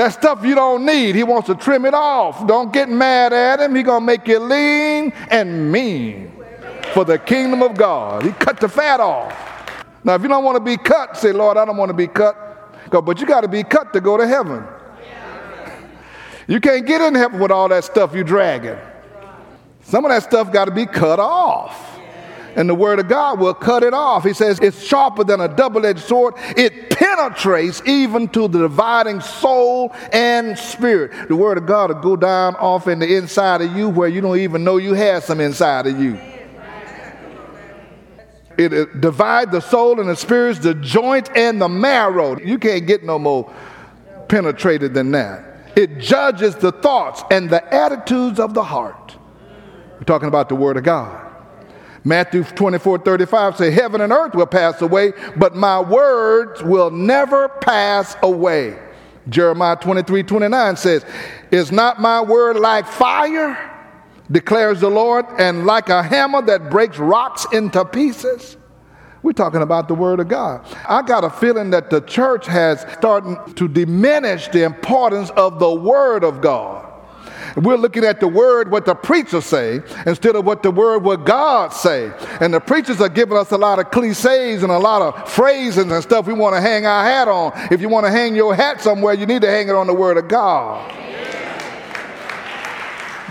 That 0.00 0.14
stuff 0.14 0.42
you 0.46 0.54
don't 0.54 0.86
need, 0.86 1.14
he 1.14 1.24
wants 1.24 1.48
to 1.48 1.54
trim 1.54 1.84
it 1.84 1.92
off. 1.92 2.46
Don't 2.46 2.72
get 2.72 2.88
mad 2.88 3.34
at 3.34 3.60
him. 3.60 3.74
He 3.74 3.82
going 3.82 4.00
to 4.00 4.06
make 4.06 4.26
you 4.26 4.38
lean 4.38 5.12
and 5.28 5.70
mean 5.70 6.32
for 6.94 7.04
the 7.04 7.18
kingdom 7.18 7.62
of 7.62 7.76
God. 7.76 8.22
He 8.22 8.32
cut 8.32 8.58
the 8.58 8.66
fat 8.66 8.98
off. 8.98 9.30
Now, 10.02 10.14
if 10.14 10.22
you 10.22 10.28
don't 10.28 10.42
want 10.42 10.56
to 10.56 10.64
be 10.64 10.78
cut, 10.78 11.18
say, 11.18 11.32
Lord, 11.32 11.58
I 11.58 11.66
don't 11.66 11.76
want 11.76 11.90
to 11.90 11.94
be 11.94 12.06
cut. 12.06 12.34
But 12.90 13.20
you 13.20 13.26
got 13.26 13.42
to 13.42 13.48
be 13.48 13.62
cut 13.62 13.92
to 13.92 14.00
go 14.00 14.16
to 14.16 14.26
heaven. 14.26 14.64
You 16.48 16.60
can't 16.60 16.86
get 16.86 17.02
in 17.02 17.14
heaven 17.14 17.38
with 17.38 17.50
all 17.50 17.68
that 17.68 17.84
stuff 17.84 18.14
you're 18.14 18.24
dragging. 18.24 18.78
Some 19.82 20.06
of 20.06 20.12
that 20.12 20.22
stuff 20.22 20.50
got 20.50 20.64
to 20.64 20.70
be 20.70 20.86
cut 20.86 21.20
off. 21.20 21.99
And 22.56 22.68
the 22.68 22.74
word 22.74 22.98
of 22.98 23.08
God 23.08 23.38
will 23.38 23.54
cut 23.54 23.82
it 23.82 23.94
off. 23.94 24.24
He 24.24 24.32
says 24.32 24.58
it's 24.60 24.82
sharper 24.82 25.24
than 25.24 25.40
a 25.40 25.48
double 25.48 25.86
edged 25.86 26.00
sword. 26.00 26.34
It 26.56 26.90
penetrates 26.90 27.80
even 27.86 28.28
to 28.28 28.48
the 28.48 28.60
dividing 28.60 29.20
soul 29.20 29.94
and 30.12 30.58
spirit. 30.58 31.28
The 31.28 31.36
word 31.36 31.58
of 31.58 31.66
God 31.66 31.90
will 31.90 32.00
go 32.00 32.16
down 32.16 32.56
off 32.56 32.88
in 32.88 32.98
the 32.98 33.16
inside 33.16 33.60
of 33.60 33.76
you 33.76 33.88
where 33.88 34.08
you 34.08 34.20
don't 34.20 34.38
even 34.38 34.64
know 34.64 34.78
you 34.78 34.94
have 34.94 35.24
some 35.24 35.40
inside 35.40 35.86
of 35.86 36.00
you. 36.00 36.18
It, 38.58 38.72
it 38.74 39.00
divides 39.00 39.52
the 39.52 39.60
soul 39.60 40.00
and 40.00 40.08
the 40.08 40.16
spirits, 40.16 40.58
the 40.58 40.74
joint 40.74 41.30
and 41.34 41.62
the 41.62 41.68
marrow. 41.68 42.38
You 42.38 42.58
can't 42.58 42.86
get 42.86 43.04
no 43.04 43.18
more 43.18 43.50
penetrated 44.28 44.92
than 44.92 45.12
that. 45.12 45.72
It 45.76 45.98
judges 45.98 46.56
the 46.56 46.72
thoughts 46.72 47.22
and 47.30 47.48
the 47.48 47.72
attitudes 47.72 48.38
of 48.38 48.54
the 48.54 48.62
heart. 48.62 49.16
We're 49.94 50.04
talking 50.04 50.28
about 50.28 50.48
the 50.48 50.56
Word 50.56 50.76
of 50.76 50.82
God. 50.82 51.29
Matthew 52.04 52.44
24 52.44 52.98
35 52.98 53.56
say, 53.56 53.70
Heaven 53.70 54.00
and 54.00 54.12
earth 54.12 54.34
will 54.34 54.46
pass 54.46 54.80
away, 54.80 55.12
but 55.36 55.54
my 55.54 55.80
words 55.80 56.62
will 56.62 56.90
never 56.90 57.48
pass 57.48 58.16
away. 58.22 58.78
Jeremiah 59.28 59.76
23 59.76 60.22
29 60.22 60.76
says, 60.76 61.04
Is 61.50 61.70
not 61.70 62.00
my 62.00 62.20
word 62.20 62.56
like 62.56 62.86
fire? 62.86 63.70
declares 64.30 64.80
the 64.80 64.88
Lord, 64.88 65.26
and 65.38 65.66
like 65.66 65.88
a 65.88 66.02
hammer 66.02 66.42
that 66.42 66.70
breaks 66.70 66.98
rocks 66.98 67.46
into 67.52 67.84
pieces. 67.84 68.56
We're 69.22 69.32
talking 69.32 69.62
about 69.62 69.88
the 69.88 69.94
Word 69.94 70.20
of 70.20 70.28
God. 70.28 70.66
I 70.88 71.02
got 71.02 71.24
a 71.24 71.30
feeling 71.30 71.70
that 71.70 71.90
the 71.90 72.00
church 72.00 72.46
has 72.46 72.80
started 72.92 73.56
to 73.56 73.68
diminish 73.68 74.48
the 74.48 74.62
importance 74.62 75.30
of 75.30 75.58
the 75.58 75.70
Word 75.70 76.24
of 76.24 76.40
God. 76.40 76.89
We're 77.56 77.76
looking 77.76 78.04
at 78.04 78.20
the 78.20 78.28
word, 78.28 78.70
what 78.70 78.86
the 78.86 78.94
preachers 78.94 79.46
say, 79.46 79.82
instead 80.06 80.36
of 80.36 80.44
what 80.44 80.62
the 80.62 80.70
word, 80.70 81.04
what 81.04 81.24
God 81.24 81.72
say. 81.72 82.12
And 82.40 82.54
the 82.54 82.60
preachers 82.60 83.00
are 83.00 83.08
giving 83.08 83.36
us 83.36 83.50
a 83.50 83.58
lot 83.58 83.78
of 83.78 83.90
cliches 83.90 84.62
and 84.62 84.72
a 84.72 84.78
lot 84.78 85.02
of 85.02 85.28
phrases 85.28 85.90
and 85.90 86.02
stuff 86.02 86.26
we 86.26 86.34
want 86.34 86.54
to 86.54 86.60
hang 86.60 86.86
our 86.86 87.04
hat 87.04 87.28
on. 87.28 87.52
If 87.70 87.80
you 87.80 87.88
want 87.88 88.06
to 88.06 88.10
hang 88.10 88.34
your 88.34 88.54
hat 88.54 88.80
somewhere, 88.80 89.14
you 89.14 89.26
need 89.26 89.42
to 89.42 89.50
hang 89.50 89.68
it 89.68 89.74
on 89.74 89.86
the 89.86 89.94
word 89.94 90.16
of 90.16 90.28
God. 90.28 90.96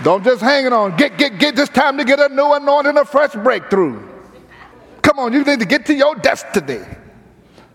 Don't 0.02 0.24
just 0.24 0.40
hang 0.40 0.64
it 0.64 0.72
on. 0.72 0.96
Get, 0.96 1.18
get, 1.18 1.38
get 1.38 1.56
this 1.56 1.68
time 1.68 1.98
to 1.98 2.04
get 2.04 2.18
a 2.18 2.34
new 2.34 2.54
anointing, 2.54 2.96
a 2.96 3.04
fresh 3.04 3.34
breakthrough. 3.34 4.00
Come 5.02 5.18
on, 5.18 5.32
you 5.32 5.44
need 5.44 5.60
to 5.60 5.66
get 5.66 5.86
to 5.86 5.94
your 5.94 6.14
destiny. 6.14 6.80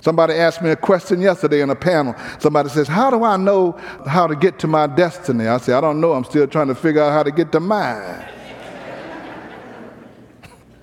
Somebody 0.05 0.35
asked 0.35 0.61
me 0.61 0.69
a 0.69 0.75
question 0.75 1.19
yesterday 1.19 1.61
in 1.61 1.71
a 1.71 1.75
panel. 1.75 2.13
Somebody 2.37 2.69
says, 2.69 2.87
How 2.87 3.09
do 3.09 3.23
I 3.23 3.37
know 3.37 3.71
how 4.05 4.27
to 4.27 4.35
get 4.35 4.59
to 4.59 4.67
my 4.67 4.85
destiny? 4.85 5.47
I 5.47 5.57
say, 5.57 5.73
I 5.73 5.81
don't 5.81 5.99
know. 5.99 6.13
I'm 6.13 6.23
still 6.23 6.45
trying 6.45 6.67
to 6.67 6.75
figure 6.75 7.01
out 7.01 7.11
how 7.11 7.23
to 7.23 7.31
get 7.31 7.51
to 7.53 7.59
mine. 7.59 8.23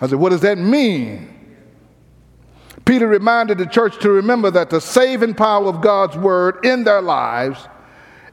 I 0.00 0.08
said, 0.08 0.18
What 0.18 0.30
does 0.30 0.40
that 0.40 0.58
mean? 0.58 1.28
Peter 2.84 3.06
reminded 3.06 3.58
the 3.58 3.66
church 3.66 3.96
to 4.00 4.10
remember 4.10 4.50
that 4.50 4.70
the 4.70 4.80
saving 4.80 5.34
power 5.34 5.68
of 5.68 5.80
God's 5.80 6.16
word 6.16 6.56
in 6.64 6.82
their 6.82 7.00
lives 7.00 7.68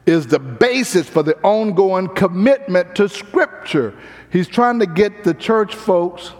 is 0.06 0.26
the 0.26 0.40
basis 0.40 1.08
for 1.08 1.22
the 1.22 1.38
ongoing 1.42 2.08
commitment 2.16 2.96
to 2.96 3.08
Scripture. 3.08 3.96
He's 4.32 4.48
trying 4.48 4.80
to 4.80 4.86
get 4.86 5.22
the 5.22 5.34
church 5.34 5.72
folks 5.72 6.32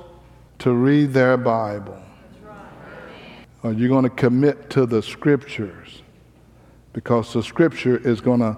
to 0.59 0.73
read 0.73 1.13
their 1.13 1.37
Bible. 1.37 2.00
Are 3.63 3.73
you 3.73 3.89
going 3.89 4.05
to 4.05 4.11
commit 4.11 4.71
to 4.71 4.87
the 4.87 5.03
Scriptures? 5.03 6.03
Because 6.93 7.33
the 7.33 7.43
Scripture 7.43 7.97
is 7.97 8.21
going 8.21 8.41
to 8.41 8.57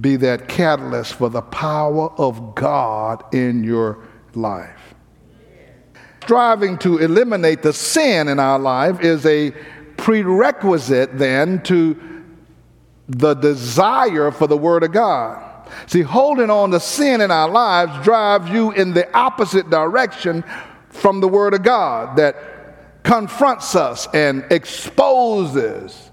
be 0.00 0.16
that 0.16 0.48
catalyst 0.48 1.14
for 1.14 1.30
the 1.30 1.42
power 1.42 2.10
of 2.18 2.54
God 2.54 3.24
in 3.34 3.64
your 3.64 4.06
life. 4.34 4.94
Striving 6.22 6.78
to 6.78 6.98
eliminate 6.98 7.62
the 7.62 7.72
sin 7.72 8.28
in 8.28 8.38
our 8.38 8.58
life 8.58 9.00
is 9.00 9.26
a 9.26 9.50
prerequisite 9.96 11.18
then 11.18 11.62
to 11.62 12.24
the 13.08 13.34
desire 13.34 14.30
for 14.30 14.46
the 14.46 14.56
Word 14.56 14.82
of 14.82 14.92
God. 14.92 15.68
See, 15.86 16.02
holding 16.02 16.50
on 16.50 16.70
to 16.70 16.80
sin 16.80 17.20
in 17.20 17.30
our 17.30 17.48
lives 17.48 18.04
drives 18.04 18.50
you 18.50 18.72
in 18.72 18.92
the 18.92 19.10
opposite 19.16 19.70
direction 19.70 20.44
from 20.90 21.20
the 21.20 21.28
Word 21.28 21.54
of 21.54 21.62
God 21.62 22.16
that 22.16 22.36
confronts 23.04 23.76
us 23.76 24.08
and 24.12 24.44
exposes 24.50 26.10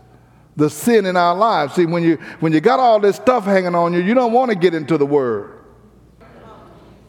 the 0.55 0.69
sin 0.69 1.07
in 1.07 1.17
our 1.17 1.33
lives. 1.33 1.73
See, 1.73 1.87
when 1.87 2.03
you, 2.03 2.17
when 2.39 2.53
you 2.53 2.61
got 2.61 2.79
all 2.79 2.99
this 2.99 3.15
stuff 3.15 3.45
hanging 3.45 3.73
on 3.73 3.93
you, 3.93 3.99
you 3.99 4.13
don't 4.13 4.33
want 4.33 4.51
to 4.51 4.55
get 4.55 4.75
into 4.75 4.97
the 4.97 5.05
Word. 5.05 5.57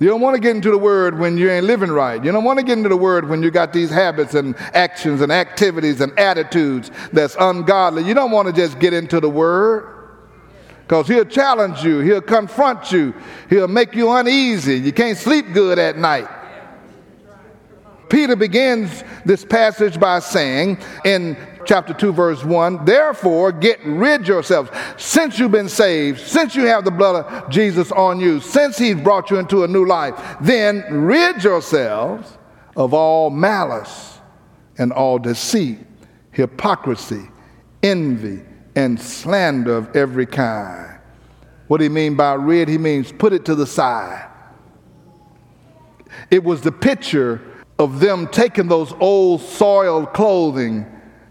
You 0.02 0.08
don't 0.08 0.20
want 0.20 0.34
to 0.34 0.40
get 0.40 0.56
into 0.56 0.72
the 0.72 0.78
word 0.78 1.16
when 1.16 1.38
you 1.38 1.48
ain't 1.48 1.64
living 1.64 1.92
right. 1.92 2.24
You 2.24 2.32
don't 2.32 2.42
want 2.42 2.58
to 2.58 2.64
get 2.64 2.76
into 2.76 2.88
the 2.88 2.96
word 2.96 3.28
when 3.28 3.40
you 3.40 3.52
got 3.52 3.72
these 3.72 3.88
habits 3.88 4.34
and 4.34 4.56
actions 4.74 5.20
and 5.20 5.30
activities 5.30 6.00
and 6.00 6.18
attitudes 6.18 6.90
that's 7.12 7.36
ungodly. 7.38 8.02
You 8.02 8.12
don't 8.12 8.32
want 8.32 8.48
to 8.48 8.52
just 8.52 8.80
get 8.80 8.92
into 8.92 9.20
the 9.20 9.30
word 9.30 9.86
because 10.82 11.06
he'll 11.06 11.24
challenge 11.24 11.84
you, 11.84 12.00
he'll 12.00 12.20
confront 12.20 12.90
you, 12.90 13.14
he'll 13.48 13.68
make 13.68 13.94
you 13.94 14.10
uneasy. 14.10 14.76
You 14.76 14.92
can't 14.92 15.16
sleep 15.16 15.52
good 15.52 15.78
at 15.78 15.96
night. 15.96 16.28
Peter 18.12 18.36
begins 18.36 19.04
this 19.24 19.42
passage 19.42 19.98
by 19.98 20.18
saying 20.18 20.76
in 21.06 21.34
chapter 21.64 21.94
2, 21.94 22.12
verse 22.12 22.44
1. 22.44 22.84
Therefore, 22.84 23.50
get 23.52 23.82
rid 23.86 24.28
yourselves. 24.28 24.70
Since 24.98 25.38
you've 25.38 25.50
been 25.50 25.70
saved, 25.70 26.20
since 26.20 26.54
you 26.54 26.66
have 26.66 26.84
the 26.84 26.90
blood 26.90 27.24
of 27.24 27.50
Jesus 27.50 27.90
on 27.90 28.20
you, 28.20 28.38
since 28.38 28.76
he's 28.76 28.96
brought 28.96 29.30
you 29.30 29.38
into 29.38 29.64
a 29.64 29.66
new 29.66 29.86
life, 29.86 30.36
then 30.42 30.84
rid 30.90 31.42
yourselves 31.42 32.36
of 32.76 32.92
all 32.92 33.30
malice 33.30 34.18
and 34.76 34.92
all 34.92 35.18
deceit, 35.18 35.78
hypocrisy, 36.32 37.30
envy, 37.82 38.42
and 38.76 39.00
slander 39.00 39.74
of 39.74 39.96
every 39.96 40.26
kind. 40.26 40.98
What 41.66 41.78
do 41.78 41.84
you 41.84 41.90
mean 41.90 42.14
by 42.14 42.34
rid? 42.34 42.68
He 42.68 42.76
means 42.76 43.10
put 43.10 43.32
it 43.32 43.46
to 43.46 43.54
the 43.54 43.66
side. 43.66 44.28
It 46.30 46.44
was 46.44 46.60
the 46.60 46.72
picture 46.72 47.40
of 47.82 48.00
them 48.00 48.28
taking 48.28 48.68
those 48.68 48.92
old 49.00 49.40
soiled 49.40 50.12
clothing 50.14 50.86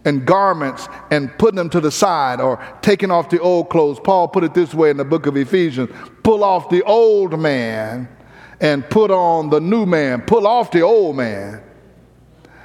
and 0.05 0.25
garments 0.25 0.87
and 1.09 1.35
putting 1.37 1.57
them 1.57 1.69
to 1.69 1.79
the 1.79 1.91
side 1.91 2.41
or 2.41 2.63
taking 2.81 3.11
off 3.11 3.29
the 3.29 3.39
old 3.39 3.69
clothes. 3.69 3.99
Paul 3.99 4.27
put 4.27 4.43
it 4.43 4.53
this 4.53 4.73
way 4.73 4.89
in 4.89 4.97
the 4.97 5.05
book 5.05 5.25
of 5.27 5.37
Ephesians. 5.37 5.89
Pull 6.23 6.43
off 6.43 6.69
the 6.69 6.83
old 6.83 7.39
man 7.39 8.07
and 8.59 8.87
put 8.89 9.11
on 9.11 9.49
the 9.49 9.59
new 9.59 9.85
man, 9.85 10.21
pull 10.21 10.45
off 10.45 10.71
the 10.71 10.81
old 10.81 11.15
man 11.15 11.63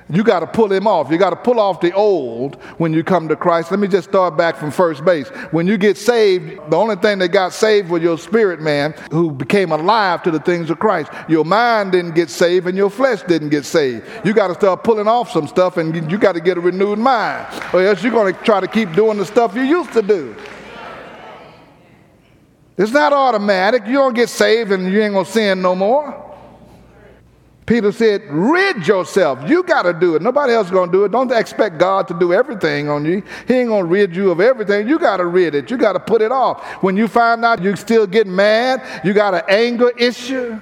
you 0.09 0.23
got 0.23 0.41
to 0.41 0.47
pull 0.47 0.73
him 0.73 0.87
off. 0.87 1.11
You 1.11 1.19
got 1.19 1.31
to 1.31 1.37
pull 1.37 1.59
off 1.59 1.81
the 1.81 1.93
old 1.93 2.57
when 2.79 2.93
you 2.93 3.03
come 3.03 3.27
to 3.29 3.37
Christ. 3.37 3.73
Let 3.73 3.81
me 3.81 3.89
just 3.89 4.09
start 4.09 4.37
back 4.37 4.57
from 4.57 4.71
first 4.71 5.05
base. 5.05 5.29
When 5.51 5.67
you 5.67 5.77
get 5.77 5.97
saved, 5.97 6.71
the 6.71 6.77
only 6.77 6.95
thing 6.97 7.19
that 7.19 7.29
got 7.29 7.53
saved 7.53 7.89
was 7.89 8.03
your 8.03 8.17
spirit 8.17 8.61
man 8.61 8.95
who 9.11 9.33
became 9.33 9.73
alive 9.73 10.23
to 10.23 10.31
the 10.31 10.39
things 10.39 10.71
of 10.71 10.79
Christ. 10.79 11.11
Your 11.29 11.45
mind 11.45 11.93
didn't 11.93 12.15
get 12.15 12.31
saved 12.31 12.69
and 12.69 12.77
your 12.77 12.91
flesh 12.91 13.23
didn't 13.23 13.49
get 13.49 13.65
saved. 13.65 14.05
You 14.25 14.33
got 14.33 14.49
to 14.49 14.55
start 14.55 14.85
pulling 14.85 15.09
off 15.09 15.31
some 15.33 15.49
stuff 15.49 15.77
and 15.77 16.11
you 16.11 16.19
got 16.19 16.33
to 16.33 16.41
get 16.41 16.57
a 16.57 16.61
renewed 16.61 17.01
mind, 17.01 17.47
or 17.73 17.83
else 17.83 18.03
you're 18.03 18.13
going 18.13 18.33
to 18.33 18.41
try 18.43 18.61
to 18.61 18.69
keep 18.69 18.93
doing 18.93 19.19
the 19.19 19.27
stuff 19.27 19.57
you 19.57 19.63
used 19.63 19.93
to 19.93 20.03
do. 20.03 20.37
It's 22.79 22.93
not 22.93 23.13
automatic. 23.13 23.87
You 23.87 23.95
don't 23.95 24.15
get 24.15 24.29
saved 24.29 24.71
and 24.71 24.93
you 24.93 25.01
ain't 25.01 25.15
going 25.15 25.25
to 25.25 25.33
sin 25.33 25.63
no 25.63 25.75
more. 25.75 26.26
Peter 27.67 27.91
said, 27.91 28.23
rid 28.29 28.87
yourself. 28.87 29.51
You 29.51 29.65
got 29.65 29.83
to 29.83 29.93
do 29.93 30.15
it. 30.15 30.23
Nobody 30.23 30.53
else 30.53 30.69
is 30.69 30.71
going 30.71 30.89
to 30.91 30.97
do 30.97 31.05
it. 31.05 31.11
Don't 31.11 31.33
expect 31.33 31.79
God 31.79 32.07
to 32.07 32.17
do 32.17 32.33
everything 32.33 32.89
on 32.89 33.05
you. 33.05 33.25
He 33.49 33.55
ain't 33.55 33.69
going 33.69 33.85
to 33.85 33.91
rid 33.91 34.15
you 34.15 34.31
of 34.31 34.41
everything. 34.41 34.89
You 34.89 35.01
got 35.01 35.17
to 35.17 35.27
rid 35.27 35.57
it. 35.57 35.69
You 35.69 35.77
got 35.77 35.95
to 35.95 36.01
put 36.01 36.23
it 36.23 36.31
off. 36.31 36.63
When 36.83 36.97
you 36.97 37.09
find 37.09 37.45
out 37.45 37.61
you 37.61 37.75
still 37.75 38.07
get 38.07 38.29
mad, 38.29 39.03
you 39.05 39.13
got 39.13 39.35
an 39.35 39.43
anger 39.49 39.91
issue. 39.99 40.61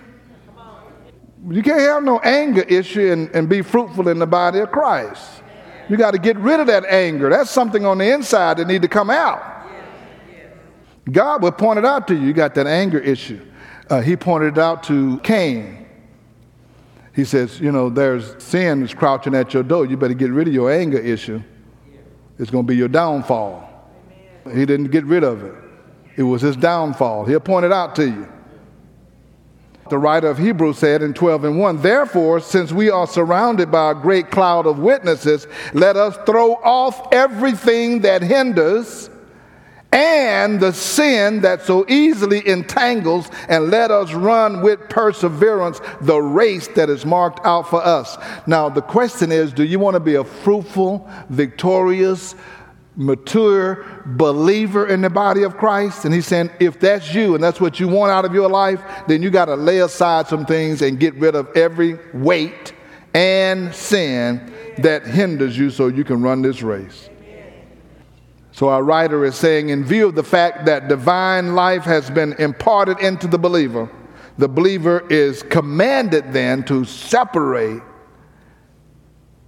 You 1.50 1.62
can't 1.62 1.80
have 1.80 2.02
no 2.02 2.20
anger 2.20 2.62
issue 2.62 3.12
and, 3.12 3.28
and 3.34 3.50
be 3.50 3.60
fruitful 3.60 4.08
in 4.08 4.18
the 4.18 4.26
body 4.26 4.60
of 4.60 4.72
Christ. 4.72 5.42
You 5.90 5.98
got 5.98 6.12
to 6.12 6.18
get 6.18 6.38
rid 6.38 6.58
of 6.58 6.68
that 6.68 6.86
anger. 6.86 7.28
That's 7.28 7.50
something 7.50 7.84
on 7.84 7.98
the 7.98 8.10
inside 8.14 8.56
that 8.56 8.66
need 8.66 8.80
to 8.80 8.88
come 8.88 9.10
out. 9.10 9.42
God 11.12 11.42
will 11.42 11.52
point 11.52 11.78
it 11.78 11.84
out 11.84 12.08
to 12.08 12.14
you. 12.14 12.28
You 12.28 12.32
got 12.32 12.54
that 12.54 12.66
anger 12.66 12.98
issue. 12.98 13.44
Uh, 13.90 14.00
he 14.00 14.16
pointed 14.16 14.56
it 14.56 14.58
out 14.58 14.82
to 14.84 15.18
Cain 15.18 15.83
he 17.14 17.24
says, 17.24 17.60
you 17.60 17.70
know, 17.70 17.88
there's 17.88 18.42
sin 18.42 18.82
is 18.82 18.92
crouching 18.92 19.34
at 19.34 19.54
your 19.54 19.62
door. 19.62 19.86
You 19.86 19.96
better 19.96 20.14
get 20.14 20.30
rid 20.30 20.48
of 20.48 20.54
your 20.54 20.72
anger 20.72 20.98
issue. 20.98 21.40
It's 22.38 22.50
going 22.50 22.64
to 22.64 22.68
be 22.68 22.76
your 22.76 22.88
downfall. 22.88 23.70
He 24.52 24.66
didn't 24.66 24.90
get 24.90 25.04
rid 25.04 25.22
of 25.22 25.44
it. 25.44 25.54
It 26.16 26.24
was 26.24 26.42
his 26.42 26.56
downfall. 26.56 27.24
He'll 27.24 27.40
point 27.40 27.66
it 27.66 27.72
out 27.72 27.94
to 27.96 28.06
you. 28.06 28.28
The 29.90 29.98
writer 29.98 30.28
of 30.28 30.38
Hebrews 30.38 30.78
said 30.78 31.02
in 31.02 31.14
12 31.14 31.44
and 31.44 31.60
1, 31.60 31.82
Therefore, 31.82 32.40
since 32.40 32.72
we 32.72 32.90
are 32.90 33.06
surrounded 33.06 33.70
by 33.70 33.92
a 33.92 33.94
great 33.94 34.30
cloud 34.30 34.66
of 34.66 34.78
witnesses, 34.78 35.46
let 35.72 35.96
us 35.96 36.16
throw 36.26 36.54
off 36.54 37.12
everything 37.12 38.00
that 38.00 38.22
hinders 38.22 39.10
and 39.94 40.58
the 40.58 40.72
sin 40.72 41.40
that 41.42 41.62
so 41.62 41.86
easily 41.88 42.46
entangles, 42.48 43.30
and 43.48 43.70
let 43.70 43.92
us 43.92 44.12
run 44.12 44.60
with 44.60 44.88
perseverance 44.88 45.80
the 46.00 46.20
race 46.20 46.66
that 46.68 46.90
is 46.90 47.06
marked 47.06 47.46
out 47.46 47.70
for 47.70 47.80
us. 47.80 48.18
Now, 48.48 48.68
the 48.68 48.82
question 48.82 49.30
is 49.30 49.52
do 49.52 49.62
you 49.62 49.78
want 49.78 49.94
to 49.94 50.00
be 50.00 50.16
a 50.16 50.24
fruitful, 50.24 51.08
victorious, 51.28 52.34
mature 52.96 53.86
believer 54.04 54.88
in 54.88 55.00
the 55.00 55.10
body 55.10 55.44
of 55.44 55.56
Christ? 55.56 56.04
And 56.04 56.12
he's 56.12 56.26
saying, 56.26 56.50
if 56.58 56.80
that's 56.80 57.14
you 57.14 57.36
and 57.36 57.42
that's 57.42 57.60
what 57.60 57.78
you 57.78 57.86
want 57.86 58.10
out 58.10 58.24
of 58.24 58.34
your 58.34 58.50
life, 58.50 58.82
then 59.06 59.22
you 59.22 59.30
got 59.30 59.44
to 59.44 59.54
lay 59.54 59.78
aside 59.78 60.26
some 60.26 60.44
things 60.44 60.82
and 60.82 60.98
get 60.98 61.14
rid 61.14 61.36
of 61.36 61.48
every 61.56 62.00
weight 62.12 62.74
and 63.14 63.72
sin 63.72 64.52
that 64.78 65.06
hinders 65.06 65.56
you 65.56 65.70
so 65.70 65.86
you 65.86 66.02
can 66.02 66.20
run 66.20 66.42
this 66.42 66.62
race. 66.62 67.10
So 68.54 68.68
our 68.68 68.84
writer 68.84 69.24
is 69.24 69.34
saying, 69.34 69.70
in 69.70 69.84
view 69.84 70.06
of 70.06 70.14
the 70.14 70.22
fact 70.22 70.66
that 70.66 70.86
divine 70.86 71.56
life 71.56 71.82
has 71.82 72.08
been 72.08 72.34
imparted 72.34 73.00
into 73.00 73.26
the 73.26 73.36
believer, 73.36 73.90
the 74.38 74.46
believer 74.46 75.04
is 75.10 75.42
commanded 75.42 76.32
then 76.32 76.62
to 76.66 76.84
separate 76.84 77.82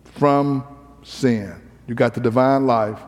from 0.03 0.67
sin. 1.05 1.55
You 1.87 1.95
got 1.95 2.15
the 2.15 2.21
divine 2.21 2.67
life. 2.67 2.99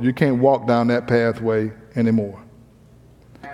You 0.00 0.12
can't 0.12 0.38
walk 0.38 0.66
down 0.66 0.88
that 0.88 1.06
pathway 1.06 1.70
anymore. 1.94 2.42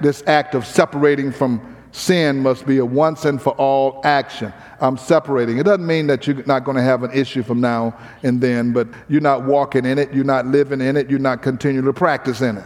This 0.01 0.23
act 0.27 0.55
of 0.55 0.67
separating 0.67 1.31
from 1.31 1.72
sin 1.93 2.41
must 2.41 2.67
be 2.67 2.79
a 2.79 2.85
once 2.85 3.25
and 3.25 3.41
for 3.41 3.53
all 3.53 4.01
action. 4.03 4.53
I'm 4.81 4.97
separating. 4.97 5.59
It 5.59 5.63
doesn't 5.65 5.87
mean 5.87 6.09
that 6.09 6.27
you're 6.27 6.45
not 6.45 6.65
going 6.65 6.77
to 6.77 6.83
have 6.83 7.03
an 7.05 7.13
issue 7.13 7.43
from 7.43 7.61
now 7.61 7.97
and 8.23 8.41
then, 8.41 8.73
but 8.73 8.89
you're 9.09 9.21
not 9.21 9.45
walking 9.45 9.85
in 9.85 9.99
it, 9.99 10.13
you're 10.13 10.25
not 10.25 10.47
living 10.47 10.81
in 10.81 10.97
it, 10.97 11.09
you're 11.09 11.19
not 11.19 11.43
continuing 11.43 11.85
to 11.85 11.93
practice 11.93 12.41
in 12.41 12.59
it. 12.59 12.65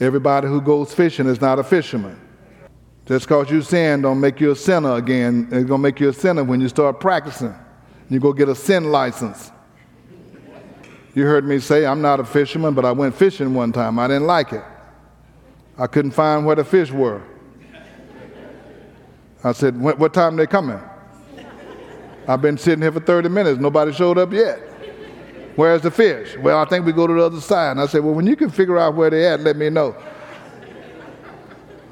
Everybody 0.00 0.48
who 0.48 0.60
goes 0.60 0.94
fishing 0.94 1.26
is 1.26 1.40
not 1.40 1.58
a 1.58 1.64
fisherman. 1.64 2.18
Just 3.06 3.26
because 3.26 3.50
you 3.50 3.62
sin 3.62 4.02
don't 4.02 4.20
make 4.20 4.40
you 4.40 4.52
a 4.52 4.56
sinner 4.56 4.94
again. 4.94 5.48
It's 5.50 5.66
going 5.66 5.66
to 5.66 5.78
make 5.78 5.98
you 6.00 6.08
a 6.08 6.12
sinner 6.12 6.44
when 6.44 6.60
you 6.60 6.68
start 6.68 7.00
practicing. 7.00 7.54
You 8.08 8.20
go 8.20 8.32
get 8.32 8.48
a 8.48 8.54
sin 8.54 8.90
license. 8.92 9.50
You 11.14 11.24
heard 11.24 11.44
me 11.44 11.58
say, 11.58 11.84
I'm 11.84 12.00
not 12.00 12.20
a 12.20 12.24
fisherman, 12.24 12.74
but 12.74 12.84
I 12.84 12.92
went 12.92 13.14
fishing 13.14 13.54
one 13.54 13.72
time. 13.72 13.98
I 13.98 14.06
didn't 14.06 14.26
like 14.26 14.52
it. 14.52 14.62
I 15.76 15.86
couldn't 15.86 16.12
find 16.12 16.46
where 16.46 16.56
the 16.56 16.64
fish 16.64 16.90
were. 16.90 17.22
I 19.44 19.52
said, 19.52 19.80
what 19.80 20.14
time 20.14 20.36
they 20.36 20.46
coming? 20.46 20.80
I've 22.28 22.40
been 22.40 22.56
sitting 22.56 22.82
here 22.82 22.92
for 22.92 23.00
30 23.00 23.28
minutes. 23.28 23.60
Nobody 23.60 23.92
showed 23.92 24.18
up 24.18 24.32
yet. 24.32 24.60
Where's 25.56 25.82
the 25.82 25.90
fish? 25.90 26.36
Well, 26.38 26.58
I 26.58 26.64
think 26.64 26.86
we 26.86 26.92
go 26.92 27.06
to 27.06 27.12
the 27.12 27.22
other 27.22 27.40
side. 27.40 27.72
And 27.72 27.80
I 27.80 27.86
said, 27.86 28.04
well, 28.04 28.14
when 28.14 28.26
you 28.26 28.36
can 28.36 28.50
figure 28.50 28.78
out 28.78 28.94
where 28.94 29.10
they're 29.10 29.34
at, 29.34 29.40
let 29.40 29.56
me 29.56 29.68
know. 29.68 29.96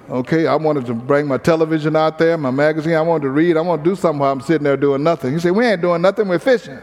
Okay, 0.09 0.47
I 0.47 0.57
wanted 0.57 0.87
to 0.87 0.95
bring 0.95 1.27
my 1.27 1.39
television 1.39 1.95
out 1.95 2.19
there, 2.19 2.37
my 2.37 2.51
magazine. 2.51 2.95
I 2.95 3.01
wanted 3.01 3.25
to 3.25 3.31
read. 3.31 3.57
I 3.57 3.61
want 3.61 3.85
to 3.85 3.91
do 3.91 3.97
something 3.97 4.19
while 4.19 4.33
I'm 4.33 4.41
sitting 4.41 4.65
there 4.65 4.77
doing 4.77 5.03
nothing. 5.03 5.33
He 5.33 5.39
said, 5.39 5.53
we 5.53 5.67
ain't 5.67 5.83
doing 5.83 6.03
nothing. 6.03 6.27
We're 6.29 6.39
fishing. 6.39 6.79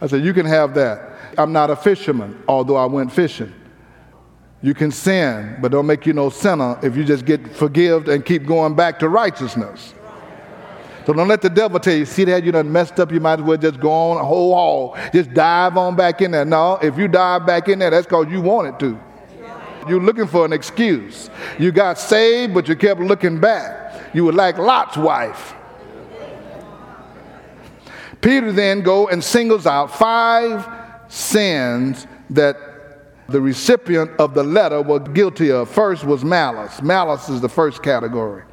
I 0.00 0.06
said, 0.06 0.24
you 0.24 0.32
can 0.32 0.46
have 0.46 0.74
that. 0.74 1.16
I'm 1.38 1.52
not 1.52 1.70
a 1.70 1.76
fisherman, 1.76 2.42
although 2.48 2.76
I 2.76 2.86
went 2.86 3.12
fishing. 3.12 3.52
You 4.64 4.72
can 4.72 4.90
sin, 4.90 5.58
but 5.60 5.72
don't 5.72 5.84
make 5.84 6.06
you 6.06 6.14
no 6.14 6.30
sinner 6.30 6.78
if 6.82 6.96
you 6.96 7.04
just 7.04 7.26
get 7.26 7.54
forgiven 7.54 8.08
and 8.08 8.24
keep 8.24 8.46
going 8.46 8.74
back 8.74 8.98
to 9.00 9.10
righteousness. 9.10 9.92
So 11.04 11.12
don't 11.12 11.28
let 11.28 11.42
the 11.42 11.50
devil 11.50 11.78
tell 11.78 11.94
you, 11.94 12.06
see 12.06 12.24
that 12.24 12.44
you 12.44 12.50
done 12.50 12.72
messed 12.72 12.98
up, 12.98 13.12
you 13.12 13.20
might 13.20 13.40
as 13.40 13.44
well 13.44 13.58
just 13.58 13.78
go 13.78 13.92
on 13.92 14.24
whole 14.24 14.54
haul. 14.54 14.96
Just 15.12 15.34
dive 15.34 15.76
on 15.76 15.96
back 15.96 16.22
in 16.22 16.30
there. 16.30 16.46
No, 16.46 16.78
if 16.80 16.96
you 16.96 17.08
dive 17.08 17.44
back 17.44 17.68
in 17.68 17.78
there, 17.78 17.90
that's 17.90 18.06
because 18.06 18.28
you 18.30 18.40
wanted 18.40 18.80
to. 18.80 18.98
You're 19.86 20.00
looking 20.00 20.26
for 20.26 20.46
an 20.46 20.54
excuse. 20.54 21.28
You 21.58 21.70
got 21.70 21.98
saved, 21.98 22.54
but 22.54 22.66
you 22.66 22.74
kept 22.74 23.00
looking 23.00 23.38
back. 23.38 24.14
You 24.14 24.24
were 24.24 24.32
like 24.32 24.56
Lot's 24.56 24.96
wife. 24.96 25.52
Peter 28.22 28.50
then 28.50 28.80
go 28.80 29.08
and 29.08 29.22
singles 29.22 29.66
out 29.66 29.94
five 29.94 30.66
sins 31.08 32.06
that 32.30 32.73
the 33.28 33.40
recipient 33.40 34.10
of 34.18 34.34
the 34.34 34.44
letter 34.44 34.82
was 34.82 35.08
guilty 35.14 35.50
of. 35.50 35.70
First 35.70 36.04
was 36.04 36.24
malice. 36.24 36.82
Malice 36.82 37.28
is 37.28 37.40
the 37.40 37.48
first 37.48 37.82
category. 37.82 38.44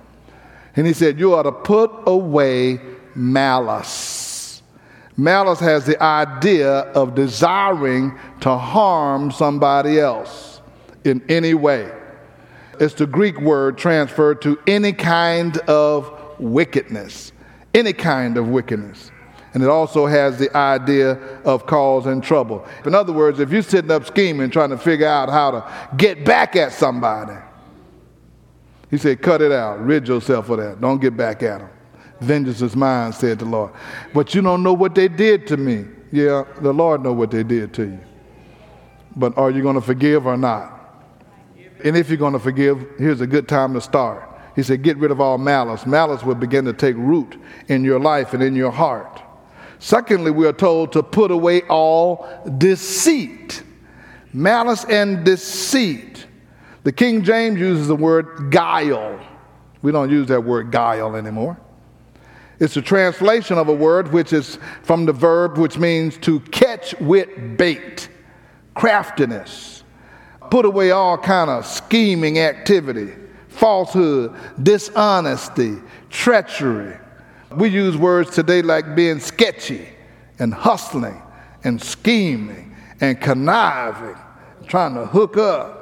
And 0.75 0.87
he 0.87 0.93
said, 0.93 1.19
You 1.19 1.33
are 1.33 1.43
to 1.43 1.51
put 1.51 1.91
away 2.05 2.79
malice. 3.15 4.61
Malice 5.17 5.59
has 5.59 5.85
the 5.85 6.01
idea 6.01 6.69
of 6.71 7.15
desiring 7.15 8.17
to 8.39 8.57
harm 8.57 9.29
somebody 9.31 9.99
else 9.99 10.61
in 11.03 11.21
any 11.29 11.53
way. 11.53 11.91
It's 12.79 12.93
the 12.93 13.05
Greek 13.05 13.39
word 13.39 13.77
transferred 13.77 14.41
to 14.43 14.57
any 14.65 14.93
kind 14.93 15.57
of 15.59 16.39
wickedness. 16.39 17.31
Any 17.73 17.93
kind 17.93 18.37
of 18.37 18.47
wickedness. 18.47 19.11
And 19.53 19.61
it 19.61 19.69
also 19.69 20.05
has 20.05 20.37
the 20.37 20.55
idea 20.55 21.13
of 21.43 21.65
causing 21.65 22.21
trouble. 22.21 22.65
In 22.85 22.95
other 22.95 23.11
words, 23.11 23.39
if 23.39 23.51
you're 23.51 23.61
sitting 23.61 23.91
up 23.91 24.05
scheming, 24.05 24.49
trying 24.49 24.69
to 24.69 24.77
figure 24.77 25.07
out 25.07 25.29
how 25.29 25.51
to 25.51 25.95
get 25.97 26.23
back 26.23 26.55
at 26.55 26.71
somebody, 26.71 27.37
he 28.89 28.97
said, 28.97 29.21
cut 29.21 29.41
it 29.41 29.51
out. 29.51 29.83
Rid 29.83 30.07
yourself 30.07 30.49
of 30.49 30.57
that. 30.57 30.79
Don't 30.79 31.01
get 31.01 31.17
back 31.17 31.43
at 31.43 31.59
them. 31.59 31.69
Vengeance 32.21 32.61
is 32.61 32.75
mine, 32.75 33.11
said 33.13 33.39
the 33.39 33.45
Lord. 33.45 33.71
But 34.13 34.35
you 34.35 34.41
don't 34.41 34.63
know 34.63 34.73
what 34.73 34.95
they 34.95 35.07
did 35.07 35.47
to 35.47 35.57
me. 35.57 35.85
Yeah, 36.11 36.43
the 36.59 36.73
Lord 36.73 37.01
know 37.01 37.13
what 37.13 37.31
they 37.31 37.43
did 37.43 37.73
to 37.75 37.83
you. 37.83 37.99
But 39.15 39.37
are 39.37 39.49
you 39.49 39.61
going 39.61 39.75
to 39.75 39.81
forgive 39.81 40.27
or 40.27 40.37
not? 40.37 40.77
And 41.83 41.97
if 41.97 42.09
you're 42.09 42.17
going 42.17 42.33
to 42.33 42.39
forgive, 42.39 42.85
here's 42.97 43.21
a 43.21 43.27
good 43.27 43.47
time 43.47 43.73
to 43.73 43.81
start. 43.81 44.29
He 44.55 44.63
said, 44.63 44.83
Get 44.83 44.97
rid 44.97 45.11
of 45.11 45.19
all 45.19 45.37
malice. 45.37 45.85
Malice 45.85 46.23
will 46.23 46.35
begin 46.35 46.65
to 46.65 46.73
take 46.73 46.95
root 46.95 47.37
in 47.69 47.83
your 47.83 47.99
life 47.99 48.33
and 48.33 48.43
in 48.43 48.55
your 48.55 48.71
heart. 48.71 49.21
Secondly, 49.81 50.29
we 50.29 50.45
are 50.45 50.53
told 50.53 50.91
to 50.91 51.01
put 51.01 51.31
away 51.31 51.63
all 51.63 52.27
deceit. 52.59 53.63
Malice 54.31 54.85
and 54.85 55.25
deceit. 55.25 56.27
The 56.83 56.91
King 56.91 57.23
James 57.23 57.59
uses 57.59 57.87
the 57.87 57.95
word 57.95 58.51
guile. 58.51 59.19
We 59.81 59.91
don't 59.91 60.11
use 60.11 60.27
that 60.27 60.41
word 60.41 60.71
guile 60.71 61.15
anymore. 61.15 61.59
It's 62.59 62.77
a 62.77 62.81
translation 62.81 63.57
of 63.57 63.69
a 63.69 63.73
word 63.73 64.13
which 64.13 64.33
is 64.33 64.59
from 64.83 65.07
the 65.07 65.13
verb 65.13 65.57
which 65.57 65.79
means 65.79 66.15
to 66.19 66.39
catch 66.41 66.93
with 66.99 67.57
bait, 67.57 68.07
craftiness. 68.75 69.83
Put 70.51 70.65
away 70.65 70.91
all 70.91 71.17
kind 71.17 71.49
of 71.49 71.65
scheming 71.65 72.37
activity, 72.37 73.13
falsehood, 73.47 74.35
dishonesty, 74.61 75.77
treachery. 76.11 77.00
We 77.55 77.69
use 77.69 77.97
words 77.97 78.29
today 78.29 78.61
like 78.61 78.95
being 78.95 79.19
sketchy 79.19 79.87
and 80.39 80.53
hustling 80.53 81.21
and 81.63 81.81
scheming 81.81 82.75
and 83.01 83.19
conniving, 83.19 84.17
trying 84.67 84.95
to 84.95 85.05
hook 85.05 85.37
up. 85.37 85.77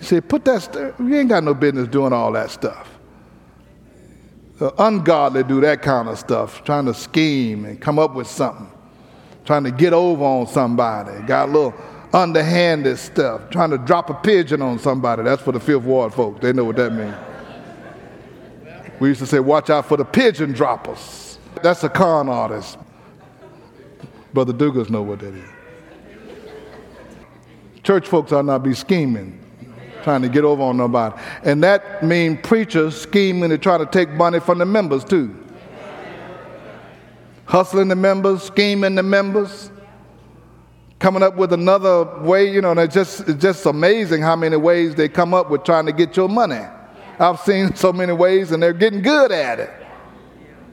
Say, 0.00 0.20
put 0.20 0.44
that, 0.44 0.62
st- 0.62 0.94
you 1.00 1.16
ain't 1.16 1.28
got 1.28 1.42
no 1.42 1.54
business 1.54 1.88
doing 1.88 2.12
all 2.12 2.30
that 2.32 2.50
stuff. 2.50 2.88
The 4.58 4.72
ungodly 4.82 5.42
do 5.42 5.60
that 5.62 5.82
kind 5.82 6.08
of 6.08 6.18
stuff, 6.18 6.64
trying 6.64 6.86
to 6.86 6.94
scheme 6.94 7.64
and 7.64 7.80
come 7.80 7.98
up 7.98 8.14
with 8.14 8.26
something, 8.26 8.70
trying 9.44 9.64
to 9.64 9.70
get 9.70 9.92
over 9.92 10.24
on 10.24 10.46
somebody. 10.46 11.22
Got 11.26 11.48
a 11.48 11.52
little 11.52 11.74
underhanded 12.12 12.98
stuff, 12.98 13.50
trying 13.50 13.70
to 13.70 13.78
drop 13.78 14.10
a 14.10 14.14
pigeon 14.14 14.62
on 14.62 14.78
somebody. 14.78 15.22
That's 15.22 15.42
for 15.42 15.52
the 15.52 15.60
Fifth 15.60 15.82
Ward 15.82 16.14
folks. 16.14 16.40
They 16.40 16.52
know 16.52 16.64
what 16.64 16.76
that 16.76 16.92
means. 16.92 17.14
We 19.00 19.08
used 19.08 19.20
to 19.20 19.26
say, 19.26 19.40
watch 19.40 19.70
out 19.70 19.86
for 19.86 19.96
the 19.96 20.04
pigeon 20.04 20.52
droppers. 20.52 21.38
That's 21.62 21.84
a 21.84 21.88
con 21.88 22.28
artist. 22.28 22.78
Brother 24.32 24.52
Douglas 24.52 24.90
know 24.90 25.02
what 25.02 25.20
that 25.20 25.34
is. 25.34 25.48
Church 27.82 28.08
folks 28.08 28.32
ought 28.32 28.44
not 28.44 28.62
be 28.62 28.74
scheming 28.74 29.42
trying 30.06 30.22
to 30.22 30.28
get 30.28 30.44
over 30.44 30.62
on 30.62 30.76
nobody. 30.76 31.20
And 31.42 31.64
that 31.64 32.04
means 32.04 32.38
preachers 32.44 32.96
scheming 33.00 33.50
to 33.50 33.58
try 33.58 33.76
to 33.76 33.86
take 33.86 34.08
money 34.10 34.38
from 34.38 34.58
the 34.58 34.64
members 34.64 35.04
too. 35.04 35.34
Hustling 37.46 37.88
the 37.88 37.96
members, 37.96 38.44
scheming 38.44 38.94
the 38.94 39.02
members, 39.02 39.68
coming 41.00 41.24
up 41.24 41.34
with 41.36 41.52
another 41.52 42.04
way, 42.20 42.48
you 42.48 42.60
know, 42.60 42.70
and 42.70 42.78
it's 42.78 42.94
just, 42.94 43.28
it's 43.28 43.42
just 43.42 43.66
amazing 43.66 44.22
how 44.22 44.36
many 44.36 44.56
ways 44.56 44.94
they 44.94 45.08
come 45.08 45.34
up 45.34 45.50
with 45.50 45.64
trying 45.64 45.86
to 45.86 45.92
get 45.92 46.16
your 46.16 46.28
money. 46.28 46.64
I've 47.18 47.40
seen 47.40 47.74
so 47.74 47.92
many 47.92 48.12
ways 48.12 48.52
and 48.52 48.62
they're 48.62 48.72
getting 48.72 49.02
good 49.02 49.32
at 49.32 49.58
it. 49.58 49.70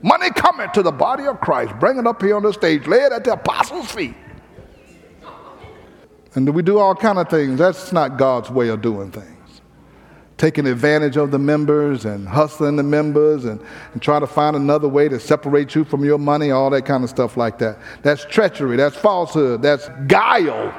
Money 0.01 0.29
coming 0.31 0.69
to 0.73 0.83
the 0.83 0.91
body 0.91 1.25
of 1.25 1.39
Christ. 1.39 1.73
Bring 1.79 1.97
it 1.97 2.05
up 2.05 2.21
here 2.21 2.35
on 2.35 2.43
the 2.43 2.51
stage. 2.51 2.85
Lay 2.87 2.97
it 2.97 3.13
at 3.13 3.23
the 3.23 3.33
apostles' 3.33 3.89
feet. 3.89 4.15
And 6.35 6.53
we 6.53 6.61
do 6.61 6.77
all 6.77 6.95
kind 6.95 7.19
of 7.19 7.29
things. 7.29 7.59
That's 7.59 7.93
not 7.93 8.17
God's 8.17 8.49
way 8.49 8.67
of 8.67 8.81
doing 8.81 9.11
things. 9.11 9.29
Taking 10.37 10.65
advantage 10.65 11.15
of 11.15 11.31
the 11.31 11.39
members 11.39 12.03
and 12.03 12.27
hustling 12.27 12.75
the 12.75 12.83
members 12.83 13.45
and, 13.45 13.61
and 13.93 14.01
trying 14.01 14.21
to 14.21 14.27
find 14.27 14.55
another 14.55 14.89
way 14.89 15.07
to 15.07 15.19
separate 15.19 15.73
you 15.75 15.85
from 15.85 16.03
your 16.03 16.17
money, 16.17 16.51
all 16.51 16.69
that 16.71 16.85
kind 16.85 17.03
of 17.03 17.09
stuff 17.09 17.37
like 17.37 17.59
that. 17.59 17.77
That's 18.01 18.25
treachery. 18.25 18.75
That's 18.75 18.97
falsehood. 18.97 19.61
That's 19.61 19.89
guile. 20.07 20.73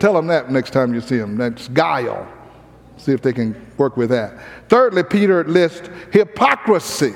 Tell 0.00 0.14
them 0.14 0.26
that 0.26 0.50
next 0.50 0.70
time 0.70 0.92
you 0.94 1.00
see 1.00 1.18
them. 1.18 1.36
That's 1.36 1.68
guile. 1.68 2.26
See 3.02 3.12
if 3.12 3.22
they 3.22 3.32
can 3.32 3.54
work 3.76 3.96
with 3.96 4.10
that. 4.10 4.38
Thirdly, 4.68 5.02
Peter 5.02 5.44
lists 5.44 5.88
hypocrisy. 6.12 7.14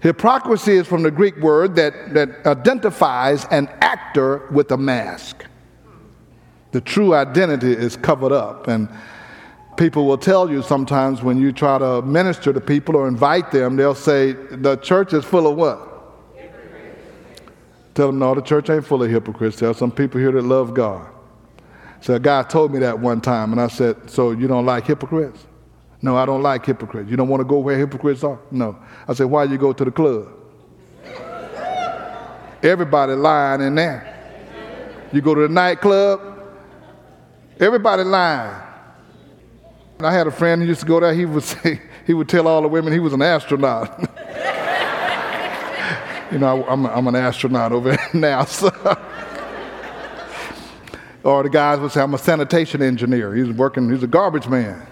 Hypocrisy 0.00 0.76
is 0.76 0.86
from 0.86 1.02
the 1.02 1.10
Greek 1.10 1.36
word 1.38 1.76
that, 1.76 2.14
that 2.14 2.46
identifies 2.46 3.44
an 3.50 3.68
actor 3.80 4.46
with 4.50 4.70
a 4.70 4.76
mask 4.76 5.44
the 6.72 6.80
true 6.80 7.14
identity 7.14 7.72
is 7.72 7.96
covered 7.96 8.32
up. 8.32 8.68
And 8.68 8.88
people 9.76 10.06
will 10.06 10.18
tell 10.18 10.50
you 10.50 10.62
sometimes 10.62 11.22
when 11.22 11.38
you 11.38 11.52
try 11.52 11.78
to 11.78 12.02
minister 12.02 12.52
to 12.52 12.60
people 12.60 12.96
or 12.96 13.08
invite 13.08 13.50
them, 13.50 13.76
they'll 13.76 13.94
say, 13.94 14.32
The 14.32 14.76
church 14.76 15.12
is 15.12 15.24
full 15.24 15.46
of 15.46 15.56
what? 15.56 15.86
Tell 17.94 18.08
them, 18.08 18.20
no, 18.20 18.32
the 18.32 18.42
church 18.42 18.70
ain't 18.70 18.86
full 18.86 19.02
of 19.02 19.10
hypocrites. 19.10 19.58
There 19.58 19.70
are 19.70 19.74
some 19.74 19.90
people 19.90 20.20
here 20.20 20.30
that 20.30 20.44
love 20.44 20.72
God. 20.72 21.08
So 22.00 22.14
a 22.14 22.20
guy 22.20 22.42
told 22.44 22.72
me 22.72 22.78
that 22.80 22.98
one 22.98 23.20
time, 23.20 23.52
and 23.52 23.60
I 23.60 23.68
said, 23.68 24.10
So 24.10 24.30
you 24.30 24.46
don't 24.46 24.66
like 24.66 24.86
hypocrites? 24.86 25.46
No, 26.00 26.16
I 26.16 26.26
don't 26.26 26.42
like 26.42 26.64
hypocrites. 26.64 27.10
You 27.10 27.16
don't 27.16 27.28
want 27.28 27.40
to 27.40 27.44
go 27.44 27.58
where 27.58 27.76
hypocrites 27.76 28.22
are? 28.22 28.38
No. 28.50 28.78
I 29.06 29.14
said, 29.14 29.26
Why 29.26 29.44
you 29.44 29.58
go 29.58 29.72
to 29.72 29.84
the 29.84 29.90
club? 29.90 30.28
Everybody 32.62 33.14
lying 33.14 33.60
in 33.60 33.74
there. 33.74 34.14
You 35.12 35.20
go 35.20 35.34
to 35.34 35.42
the 35.42 35.48
nightclub, 35.48 36.38
Everybody 37.60 38.04
lying. 38.04 38.54
I 40.00 40.12
had 40.12 40.28
a 40.28 40.30
friend 40.30 40.62
who 40.62 40.68
used 40.68 40.78
to 40.80 40.86
go 40.86 41.00
there. 41.00 41.12
He 41.12 41.24
would 41.24 41.42
say, 41.42 41.80
he 42.06 42.14
would 42.14 42.28
tell 42.28 42.46
all 42.46 42.62
the 42.62 42.68
women 42.68 42.92
he 42.92 43.00
was 43.00 43.12
an 43.12 43.22
astronaut. 43.22 43.98
you 46.30 46.38
know, 46.38 46.64
I'm, 46.68 46.86
I'm 46.86 47.08
an 47.08 47.16
astronaut 47.16 47.72
over 47.72 47.90
at 47.92 47.98
NASA. 48.12 48.70
Or 51.24 51.42
the 51.42 51.50
guys 51.50 51.80
would 51.80 51.92
say, 51.92 52.00
I'm 52.00 52.14
a 52.14 52.18
sanitation 52.18 52.82
engineer. 52.82 53.34
He's 53.34 53.48
working, 53.48 53.90
he's 53.90 54.02
a 54.02 54.06
garbage 54.06 54.48
man. 54.48 54.86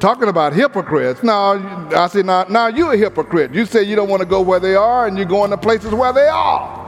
Talking 0.00 0.28
about 0.28 0.52
hypocrites. 0.52 1.22
Now, 1.22 1.52
I 1.96 2.08
say, 2.08 2.22
now, 2.22 2.44
now 2.44 2.66
you're 2.66 2.92
a 2.92 2.96
hypocrite. 2.96 3.54
You 3.54 3.64
say 3.64 3.82
you 3.82 3.96
don't 3.96 4.08
want 4.08 4.20
to 4.20 4.28
go 4.28 4.42
where 4.42 4.60
they 4.60 4.74
are, 4.74 5.06
and 5.06 5.16
you're 5.16 5.26
going 5.26 5.50
to 5.50 5.56
places 5.56 5.94
where 5.94 6.12
they 6.12 6.26
are. 6.26 6.82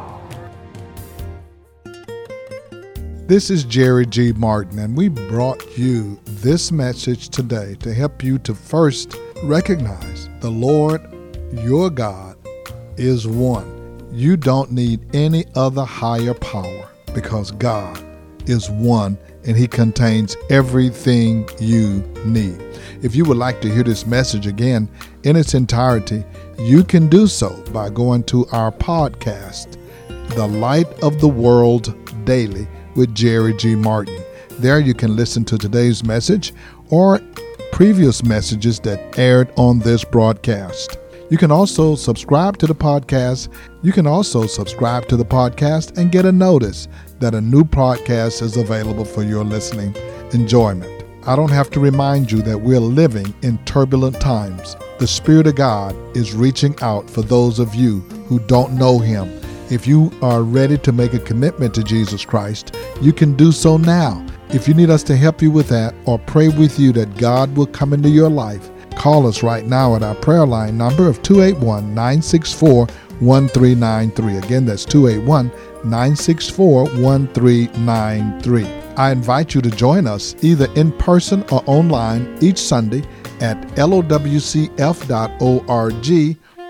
This 3.27 3.51
is 3.51 3.64
Jerry 3.64 4.07
G. 4.07 4.33
Martin, 4.33 4.79
and 4.79 4.97
we 4.97 5.09
brought 5.09 5.79
you 5.79 6.21
this 6.25 6.71
message 6.71 7.31
today 7.31 7.75
to 7.81 7.95
help 7.95 8.23
you 8.23 8.38
to 8.40 8.55
first 8.55 9.16
recognize 9.42 10.29
the 10.40 10.51
Lord 10.51 11.01
your 11.53 11.88
God 11.90 12.37
is 12.97 13.27
one. 13.27 13.73
You 14.12 14.37
don't 14.37 14.71
need 14.71 15.14
any 15.14 15.45
other 15.55 15.85
higher 15.85 16.35
power 16.35 16.88
because 17.14 17.51
God 17.53 18.03
is 18.49 18.71
one 18.71 19.19
and 19.45 19.57
He 19.57 19.66
contains 19.66 20.37
everything 20.51 21.49
you 21.61 22.01
need. 22.25 22.61
If 23.03 23.14
you 23.14 23.25
would 23.25 23.37
like 23.37 23.61
to 23.61 23.73
hear 23.73 23.83
this 23.83 24.07
message 24.07 24.47
again 24.47 24.88
in 25.25 25.37
its 25.37 25.55
entirety, 25.55 26.25
you 26.59 26.85
can 26.85 27.09
do 27.09 27.27
so 27.27 27.62
by 27.73 27.90
going 27.90 28.25
to 28.25 28.47
our 28.47 28.73
podcast, 28.73 29.77
The 30.35 30.47
Light 30.47 30.88
of 31.03 31.21
the 31.21 31.29
World 31.29 31.95
Daily 32.25 32.66
with 32.95 33.14
Jerry 33.14 33.55
G. 33.55 33.75
Martin. 33.75 34.21
There 34.59 34.81
you 34.81 34.95
can 34.95 35.16
listen 35.16 35.45
to 35.47 35.59
today's 35.59 36.03
message 36.03 36.55
or 36.90 37.21
previous 37.73 38.25
messages 38.25 38.81
that 38.81 39.19
aired 39.19 39.53
on 39.57 39.79
this 39.81 40.05
broadcast. 40.05 40.99
You 41.29 41.39
can 41.39 41.51
also 41.51 41.95
subscribe 41.95 42.59
to 42.59 42.67
the 42.67 42.75
podcast. 42.75 43.49
You 43.83 43.93
can 43.93 44.07
also 44.07 44.47
subscribe 44.47 45.09
to 45.09 45.17
the 45.17 45.25
podcast 45.25 45.99
and 45.99 46.12
get 46.12 46.25
a 46.25 46.33
notice 46.33 46.89
that 47.19 47.35
a 47.35 47.41
new 47.41 47.65
podcast 47.65 48.43
is 48.43 48.57
available 48.57 49.05
for 49.05 49.23
your 49.23 49.45
listening 49.45 49.95
enjoyment. 50.33 51.05
I 51.27 51.35
don't 51.35 51.51
have 51.51 51.71
to 51.71 51.81
remind 51.81 52.31
you 52.31 52.43
that 52.43 52.59
we're 52.59 52.79
living 52.79 53.35
in 53.43 53.59
turbulent 53.65 54.21
times. 54.21 54.77
The 54.99 55.07
Spirit 55.07 55.49
of 55.49 55.57
God 55.57 55.97
is 56.17 56.35
reaching 56.35 56.77
out 56.81 57.11
for 57.11 57.23
those 57.23 57.59
of 57.59 57.75
you 57.75 58.01
who 58.29 58.39
don't 58.41 58.75
know 58.75 58.99
Him 58.99 59.29
if 59.71 59.85
you 59.85 60.12
are 60.23 60.43
ready 60.43 60.79
to 60.79 60.93
make 60.93 61.12
a 61.12 61.19
commitment 61.19 61.75
to 61.75 61.83
Jesus 61.83 62.25
Christ, 62.25 62.77
you 63.01 63.12
can 63.12 63.35
do 63.35 63.51
so 63.51 63.77
now. 63.77 64.25
If 64.51 64.69
you 64.69 64.75
need 64.75 64.91
us 64.91 65.03
to 65.05 65.17
help 65.17 65.43
you 65.43 65.51
with 65.51 65.69
that 65.71 65.93
or 66.05 66.21
pray 66.21 66.49
with 66.49 66.79
you 66.79 66.93
that 66.93 67.17
God 67.17 67.57
will 67.57 67.67
come 67.67 67.93
into 67.93 68.09
your 68.09 68.31
life, 68.31 68.71
call 68.97 69.27
us 69.27 69.43
right 69.43 69.65
now 69.65 69.95
at 69.95 70.03
our 70.03 70.15
prayer 70.15 70.47
line 70.47 70.77
number 70.77 71.09
of 71.09 71.23
281 71.23 71.95
964 71.95 72.87
1393. 73.21 74.37
Again, 74.37 74.67
that's 74.67 74.85
281 74.85 75.49
964 75.85 76.85
1393. 77.01 78.67
I 78.97 79.13
invite 79.13 79.55
you 79.55 79.61
to 79.61 79.71
join 79.71 80.07
us 80.07 80.35
either 80.43 80.73
in 80.75 80.91
person 80.93 81.45
or 81.53 81.63
online 81.67 82.39
each 82.41 82.59
Sunday 82.59 83.03
at 83.41 83.61
lowcf.org 83.77 84.37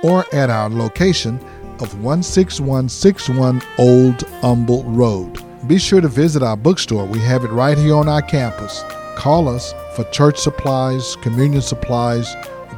or 0.02 0.34
at 0.34 0.50
our 0.50 0.68
location 0.68 1.40
of 1.80 1.90
16161 1.92 3.62
Old 3.78 4.22
Humble 4.40 4.84
Road. 4.84 5.42
Be 5.68 5.78
sure 5.78 6.00
to 6.00 6.08
visit 6.08 6.42
our 6.42 6.56
bookstore. 6.56 7.06
We 7.06 7.20
have 7.20 7.44
it 7.44 7.50
right 7.50 7.78
here 7.78 7.96
on 7.96 8.08
our 8.08 8.22
campus. 8.22 8.82
Call 9.16 9.48
us 9.48 9.74
for 9.94 10.04
church 10.10 10.38
supplies, 10.38 11.16
communion 11.16 11.62
supplies, 11.62 12.34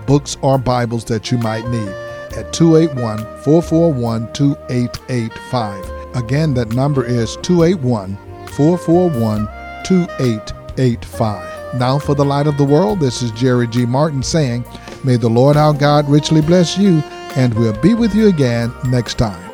books, 0.06 0.36
or 0.40 0.56
Bibles 0.56 1.04
that 1.06 1.30
you 1.30 1.38
might 1.38 1.68
need 1.68 1.88
at 2.36 2.52
281 2.52 3.18
441 3.42 4.32
2885. 4.32 6.16
Again, 6.16 6.54
that 6.54 6.72
number 6.72 7.04
is 7.04 7.36
281 7.42 8.16
441 8.52 9.48
2885. 9.84 11.74
Now, 11.74 11.98
for 11.98 12.14
the 12.14 12.24
light 12.24 12.46
of 12.46 12.56
the 12.56 12.64
world, 12.64 13.00
this 13.00 13.20
is 13.20 13.30
Jerry 13.32 13.66
G. 13.66 13.84
Martin 13.84 14.22
saying, 14.22 14.64
May 15.04 15.16
the 15.16 15.28
Lord 15.28 15.56
our 15.56 15.74
God 15.74 16.08
richly 16.08 16.40
bless 16.40 16.78
you, 16.78 17.02
and 17.36 17.52
we'll 17.54 17.78
be 17.80 17.94
with 17.94 18.14
you 18.14 18.28
again 18.28 18.72
next 18.86 19.18
time. 19.18 19.47